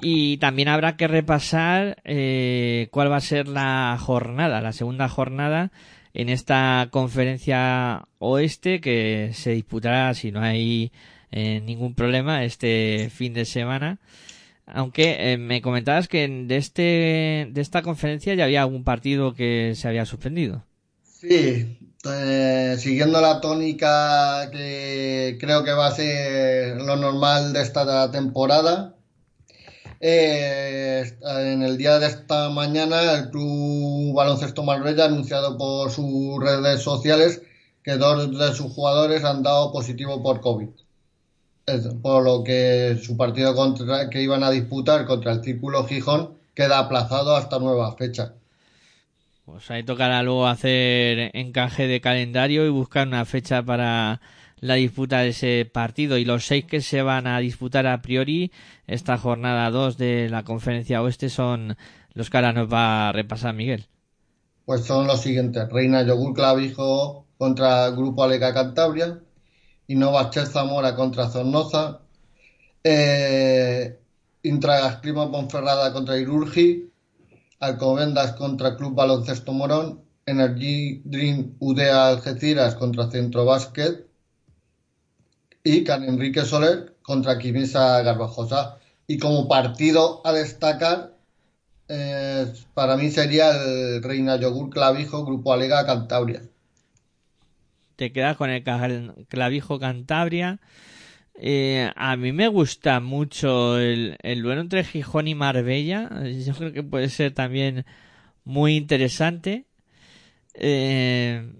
[0.00, 5.72] Y también habrá que repasar eh, cuál va a ser la jornada, la segunda jornada
[6.12, 10.92] en esta conferencia oeste que se disputará, si no hay
[11.32, 13.98] ningún problema, este fin de semana.
[14.66, 19.74] Aunque eh, me comentabas que de, este, de esta conferencia ya había algún partido que
[19.76, 20.64] se había suspendido.
[21.04, 28.10] Sí, eh, siguiendo la tónica que creo que va a ser lo normal de esta
[28.10, 28.95] temporada.
[30.00, 36.38] Eh, en el día de esta mañana, el Club Baloncesto Marbella ha anunciado por sus
[36.40, 37.42] redes sociales
[37.82, 40.68] que dos de sus jugadores han dado positivo por COVID
[42.02, 46.78] por lo que su partido contra, que iban a disputar contra el Círculo Gijón queda
[46.78, 48.34] aplazado hasta nueva fecha.
[49.44, 54.20] Pues ahí tocará luego hacer encaje de calendario y buscar una fecha para
[54.60, 56.18] la disputa de ese partido.
[56.18, 58.52] Y los seis que se van a disputar a priori
[58.86, 61.76] esta jornada 2 de la conferencia oeste son
[62.14, 63.86] los que ahora nos va a repasar Miguel.
[64.64, 65.68] Pues son los siguientes.
[65.70, 69.20] Reina Yogur Clavijo contra Grupo Alega Cantabria.
[69.88, 72.00] Innovacher Zamora contra Zornoza,
[72.82, 74.00] eh,
[74.42, 76.90] Clima Ponferrada contra Irurgi,
[77.60, 84.05] Alcobendas contra Club Baloncesto Morón, Energy Dream Udea Algeciras contra Centro Básquet
[85.66, 88.78] y Can Enrique Soler contra Quimisa Garbajosa.
[89.06, 91.16] Y como partido a destacar,
[91.88, 96.42] eh, para mí sería el Reina Yogur Clavijo, Grupo Alega Cantabria
[97.96, 98.62] te quedas con el
[99.28, 100.60] clavijo Cantabria.
[101.34, 106.10] Eh, a mí me gusta mucho el, el duelo entre Gijón y Marbella.
[106.24, 107.84] Yo creo que puede ser también
[108.44, 109.66] muy interesante.
[110.54, 111.52] Eh,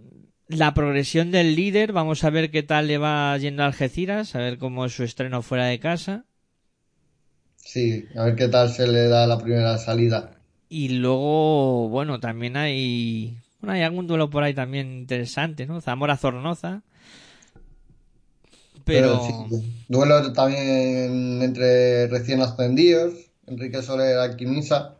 [0.48, 4.38] la progresión del líder, vamos a ver qué tal le va yendo a Algeciras, a
[4.38, 6.24] ver cómo es su estreno fuera de casa.
[7.56, 10.38] Sí, a ver qué tal se le da la primera salida.
[10.68, 15.80] Y luego, bueno, también hay hay algún duelo por ahí también interesante, ¿no?
[15.80, 16.82] Zamora-Zornoza.
[18.84, 19.48] Pero...
[19.88, 23.14] Duelo también entre recién ascendidos,
[23.46, 24.98] Enrique Soler Alquimisa.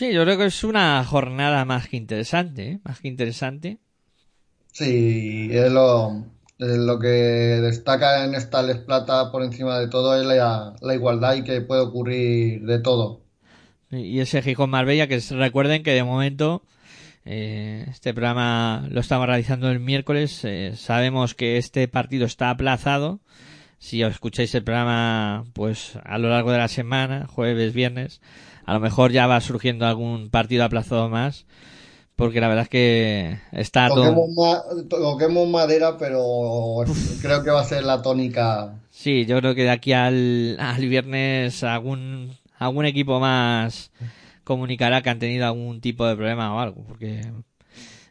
[0.00, 2.80] Sí, yo creo que es una jornada más que interesante, ¿eh?
[2.84, 3.80] más que interesante.
[4.72, 6.24] Sí, es lo,
[6.56, 11.34] lo que destaca en esta Les Plata por encima de todo es la, la igualdad
[11.34, 13.20] y que puede ocurrir de todo.
[13.90, 16.62] Y ese Gijón Marbella, que recuerden que de momento
[17.26, 20.46] eh, este programa lo estamos realizando el miércoles.
[20.46, 23.20] Eh, sabemos que este partido está aplazado.
[23.80, 28.20] Si os escucháis el programa, pues a lo largo de la semana, jueves, viernes,
[28.66, 31.46] a lo mejor ya va surgiendo algún partido aplazado más.
[32.14, 34.14] Porque la verdad es que está todo.
[34.90, 36.84] toquemos madera, pero
[37.22, 38.74] creo que va a ser la tónica.
[38.90, 43.90] Sí, yo creo que de aquí al, al viernes algún algún equipo más
[44.44, 47.22] comunicará que han tenido algún tipo de problema o algo, porque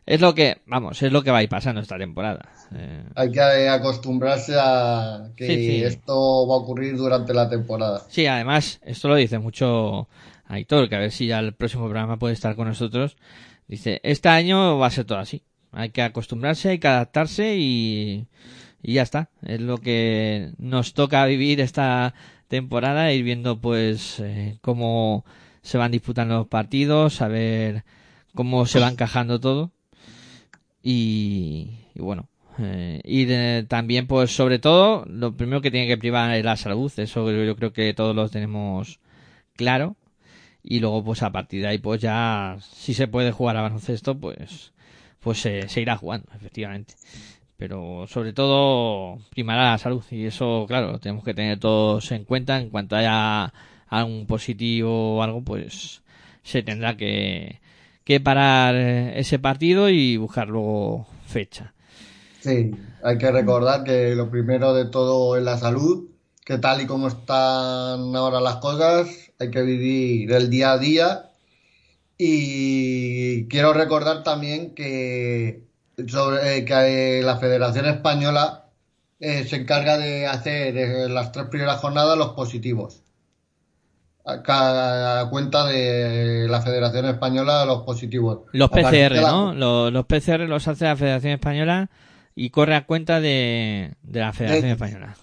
[0.10, 2.50] es lo que, vamos, es lo que va a ir pasando esta temporada.
[2.74, 8.02] Eh, Hay que acostumbrarse a que esto va a ocurrir durante la temporada.
[8.10, 10.08] Sí, además, esto lo dice mucho
[10.48, 13.18] Aitor, que a ver si ya el próximo programa puede estar con nosotros.
[13.68, 15.44] Dice, este año va a ser todo así.
[15.72, 18.26] Hay que acostumbrarse, hay que adaptarse y,
[18.82, 19.30] y ya está.
[19.46, 22.16] Es lo que nos toca vivir esta
[22.48, 25.24] temporada, ir viendo pues eh, cómo
[25.62, 27.84] se van disputando los partidos, a ver
[28.34, 29.72] cómo se va encajando todo.
[30.82, 36.46] Y, bueno, eh, y también pues sobre todo lo primero que tiene que privar es
[36.46, 39.00] la salud, eso yo creo que todos lo tenemos
[39.56, 39.96] claro.
[40.64, 44.20] Y luego pues a partir de ahí pues ya si se puede jugar a baloncesto
[44.20, 44.74] pues
[45.20, 46.96] pues se irá jugando, efectivamente.
[47.60, 52.24] Pero sobre todo primará la salud y eso, claro, lo tenemos que tener todos en
[52.24, 52.58] cuenta.
[52.62, 53.54] En cuanto haya
[53.88, 56.02] algún positivo o algo, pues
[56.42, 57.60] se tendrá que,
[58.10, 61.76] que parar ese partido y buscar luego fecha.
[62.42, 62.72] Sí,
[63.04, 66.10] hay que recordar que lo primero de todo es la salud,
[66.44, 69.08] que tal y como están ahora las cosas,
[69.38, 71.30] hay que vivir el día a día.
[72.18, 75.68] Y quiero recordar también que,
[76.08, 78.72] sobre, eh, que la Federación Española
[79.20, 83.04] eh, se encarga de hacer las tres primeras jornadas los positivos.
[84.48, 88.42] A, cuenta de la Federación Española los positivos.
[88.52, 89.54] Los PCR, ¿no?
[89.54, 91.90] Los, los PCR los hace la Federación Española
[92.36, 95.18] y corre a cuenta de, la Federación Española.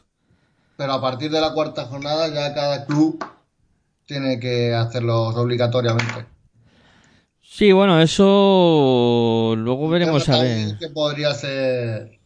[0.76, 3.24] Pero a partir de la cuarta jornada ya cada club
[4.04, 6.26] tiene que hacerlos obligatoriamente.
[7.40, 10.76] Sí, bueno, eso luego veremos a ver.
[10.78, 12.18] Que podría ser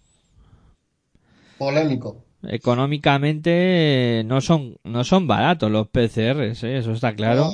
[1.57, 2.25] polémico.
[2.43, 6.79] Económicamente no son no son baratos los PCRs, ¿eh?
[6.79, 7.51] eso está claro.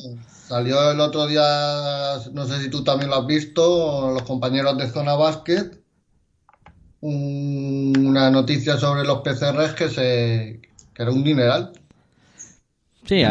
[0.49, 1.43] salió el otro día,
[2.33, 5.71] no sé si tú también lo has visto, los compañeros de Zona Basket
[7.01, 10.61] una noticia sobre los PCRs que se
[10.95, 11.73] que era un dineral.
[13.05, 13.23] Sí,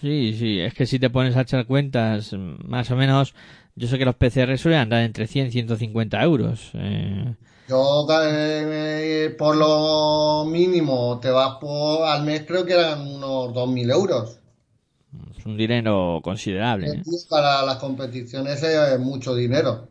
[0.00, 3.34] sí, sí, es que si te pones a echar cuentas, más o menos,
[3.74, 6.70] yo sé que los PCR suelen andar entre 100 y 150 euros.
[6.74, 7.34] Eh.
[7.70, 13.92] Yo, eh, por lo mínimo, te vas por, al mes, creo que eran unos 2.000
[13.92, 14.40] euros.
[15.38, 16.88] Es un dinero considerable.
[16.88, 17.02] ¿eh?
[17.28, 19.86] Para las competiciones es mucho dinero.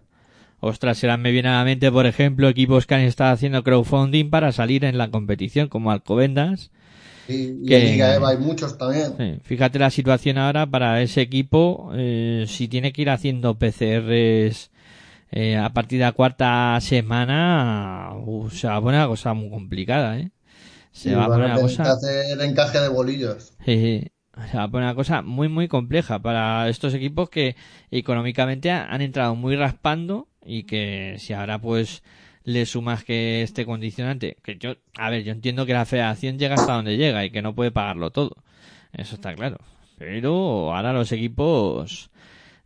[0.59, 4.29] Ostras, será me viene a la mente, por ejemplo, equipos que han estado haciendo crowdfunding
[4.29, 6.71] para salir en la competición, como Alcobendas.
[7.29, 9.39] y que, Liga Eva hay muchos también.
[9.41, 14.69] fíjate la situación ahora para ese equipo, eh, si tiene que ir haciendo PCRs
[15.31, 19.49] eh, a partir de la cuarta semana, uh, se va a poner una cosa muy
[19.49, 20.31] complicada, ¿eh?
[20.91, 21.83] Se va a poner una cosa...
[21.91, 23.53] hacer encaje de bolillos.
[23.63, 24.11] se
[24.55, 27.55] va a poner una cosa muy, muy compleja para estos equipos que
[27.91, 32.01] económicamente han entrado muy raspando y que si ahora pues
[32.43, 36.55] le sumas que este condicionante, que yo, a ver, yo entiendo que la federación llega
[36.55, 38.35] hasta donde llega y que no puede pagarlo todo,
[38.93, 39.57] eso está claro,
[39.97, 42.09] pero ahora los equipos,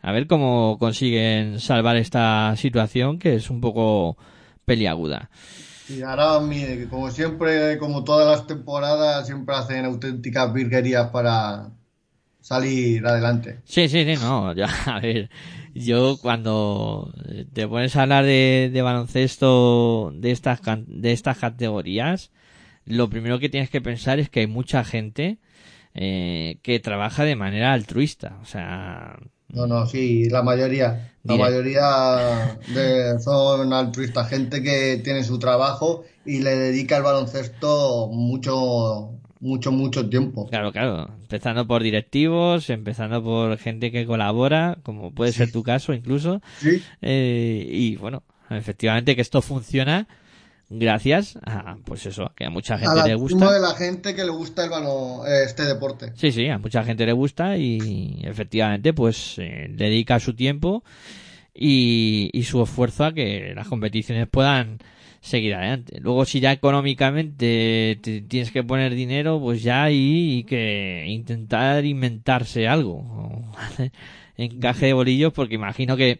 [0.03, 4.17] a ver cómo consiguen salvar esta situación que es un poco
[4.65, 5.29] peliaguda.
[5.87, 6.39] Y ahora,
[6.89, 11.69] como siempre, como todas las temporadas, siempre hacen auténticas virguerías para
[12.41, 13.61] salir adelante.
[13.63, 15.29] Sí, sí, sí, no, ya, a ver,
[15.73, 17.13] yo cuando
[17.53, 22.31] te pones a hablar de, de baloncesto de estas, de estas categorías,
[22.85, 25.37] lo primero que tienes que pensar es que hay mucha gente
[25.93, 28.37] eh, que trabaja de manera altruista.
[28.41, 29.17] O sea.
[29.53, 31.11] No, no, sí, la mayoría.
[31.23, 34.27] La mayoría de, son altruistas.
[34.29, 40.47] Gente que tiene su trabajo y le dedica al baloncesto mucho, mucho, mucho tiempo.
[40.49, 41.09] Claro, claro.
[41.21, 46.41] Empezando por directivos, empezando por gente que colabora, como puede ser tu caso incluso.
[46.59, 46.81] Sí.
[47.01, 50.07] Eh, y bueno, efectivamente que esto funciona
[50.79, 53.51] gracias a, pues eso, que a mucha gente le gusta.
[53.51, 56.11] de la gente que le gusta el balón, este deporte.
[56.15, 60.83] Sí, sí, a mucha gente le gusta y efectivamente pues eh, dedica su tiempo
[61.53, 64.79] y, y su esfuerzo a que las competiciones puedan
[65.23, 65.99] seguir adelante.
[66.01, 67.97] Luego, si ya económicamente
[68.27, 73.05] tienes que poner dinero, pues ya hay que intentar inventarse algo.
[74.37, 76.19] Encaje de bolillos, porque imagino que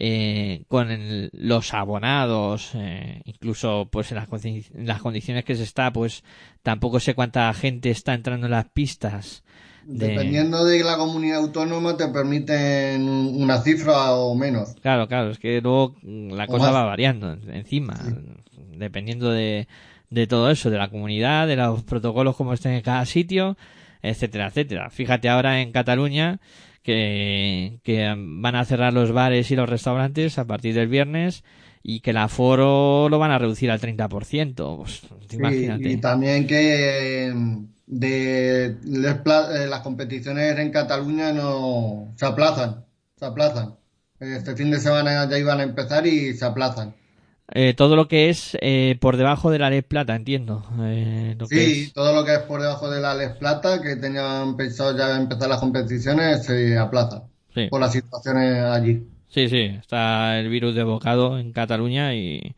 [0.00, 4.28] eh, con los abonados, eh, incluso pues en las,
[4.74, 6.22] las, condiciones que se está, pues
[6.62, 9.42] tampoco sé cuánta gente está entrando en las pistas.
[9.84, 14.76] Dependiendo de la comunidad autónoma te permiten una cifra o menos.
[14.82, 17.98] Claro, claro, es que luego la cosa va variando encima,
[18.76, 19.66] dependiendo de,
[20.10, 23.56] de todo eso, de la comunidad, de los protocolos como estén en cada sitio,
[24.00, 24.90] etcétera, etcétera.
[24.90, 26.38] Fíjate ahora en Cataluña
[26.88, 31.44] que, que van a cerrar los bares y los restaurantes a partir del viernes
[31.82, 34.76] y que el aforo lo van a reducir al 30%.
[34.78, 35.90] Pues, imagínate.
[35.90, 37.30] Y también que
[37.86, 42.86] de eh, las competiciones en Cataluña no se aplazan,
[43.18, 43.74] se aplazan.
[44.18, 46.94] Este fin de semana ya iban a empezar y se aplazan.
[47.54, 50.64] Eh, todo lo que es eh, por debajo de la Les Plata, entiendo.
[51.48, 55.16] sí, todo lo que es por debajo de la Les Plata, que tenían pensado ya
[55.16, 57.22] empezar las competiciones, se aplaza
[57.70, 59.06] por las situaciones allí.
[59.28, 62.54] Sí, sí, está el virus de bocado en Cataluña y,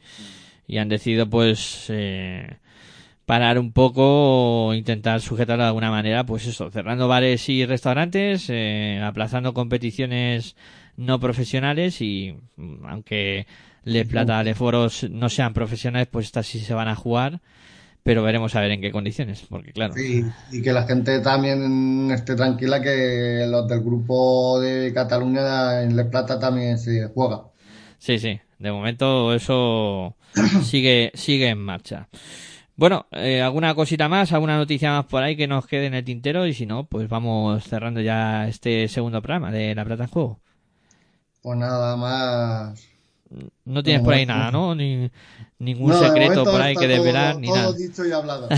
[0.66, 1.90] y han decidido pues
[3.30, 8.46] parar un poco o intentar sujetarlo de alguna manera, pues eso, cerrando bares y restaurantes,
[8.50, 10.56] eh, aplazando competiciones
[10.96, 13.46] no profesionales y mm, aunque
[13.84, 17.40] Les Plata, Les Foros no sean profesionales, pues estas sí se van a jugar,
[18.02, 19.94] pero veremos a ver en qué condiciones, porque claro.
[19.94, 25.96] Sí, y que la gente también esté tranquila que los del grupo de Cataluña en
[25.96, 27.42] Les Plata también se juega.
[27.98, 30.16] Sí, sí, de momento eso
[30.62, 32.08] sigue, sigue en marcha.
[32.76, 36.02] Bueno, eh, alguna cosita más, alguna noticia más por ahí que nos quede en el
[36.02, 40.08] tintero y si no, pues vamos cerrando ya este segundo programa de La Plata en
[40.08, 40.40] Juego.
[41.42, 42.89] Pues nada más.
[43.64, 44.74] No tienes por ahí nada, ¿no?
[44.74, 45.08] Ni,
[45.60, 47.72] ningún No, secreto por ahí que todo- desvelar, ni todo nada.
[47.74, 48.48] dicho y hablado.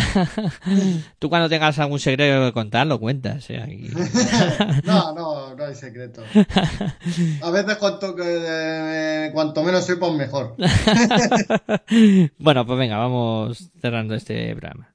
[1.18, 3.50] Tú cuando tengas algún secreto que contar, lo cuentas.
[3.50, 3.60] ¿eh?
[3.62, 3.90] Aquí.
[4.84, 6.22] no, no, no hay secreto.
[7.42, 10.56] A veces cuanto, que, eh, cuanto menos sepas, mejor.
[12.38, 14.91] bueno, pues venga, vamos cerrando este programa.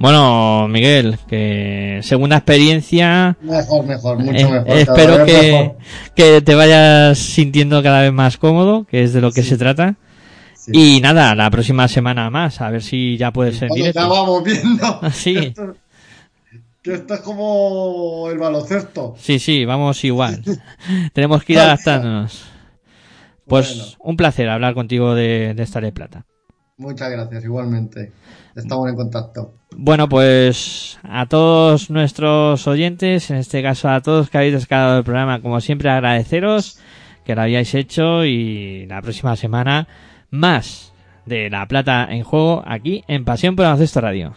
[0.00, 3.36] Bueno, Miguel, que segunda experiencia.
[3.42, 4.68] Mejor, mejor, mucho Eh, mejor.
[4.70, 5.76] espero que, mejor.
[6.16, 9.50] que te vayas sintiendo cada vez más cómodo, que es de lo que Sí.
[9.50, 9.96] se trata.
[10.54, 10.72] Sí.
[10.96, 15.00] Y nada, la próxima semana más, a ver si ya puedes ser ya vamos viendo.
[15.12, 15.34] Sí.
[15.34, 15.74] Que esto,
[16.82, 19.14] que esto es como el baloncesto.
[19.18, 20.42] Sí, sí, vamos igual.
[21.12, 22.44] Tenemos que ir adaptándonos.
[23.46, 23.92] Pues Bueno.
[24.00, 26.24] un placer hablar contigo de, de Star de Plata.
[26.78, 28.12] Muchas gracias, igualmente.
[28.56, 29.54] Estamos en contacto.
[29.76, 35.04] Bueno, pues a todos nuestros oyentes, en este caso a todos que habéis descargado el
[35.04, 36.78] programa, como siempre agradeceros
[37.24, 39.86] que lo hayáis hecho y la próxima semana
[40.30, 40.92] más
[41.26, 44.34] de La Plata en juego aquí en Pasión por Baloncesto Radio.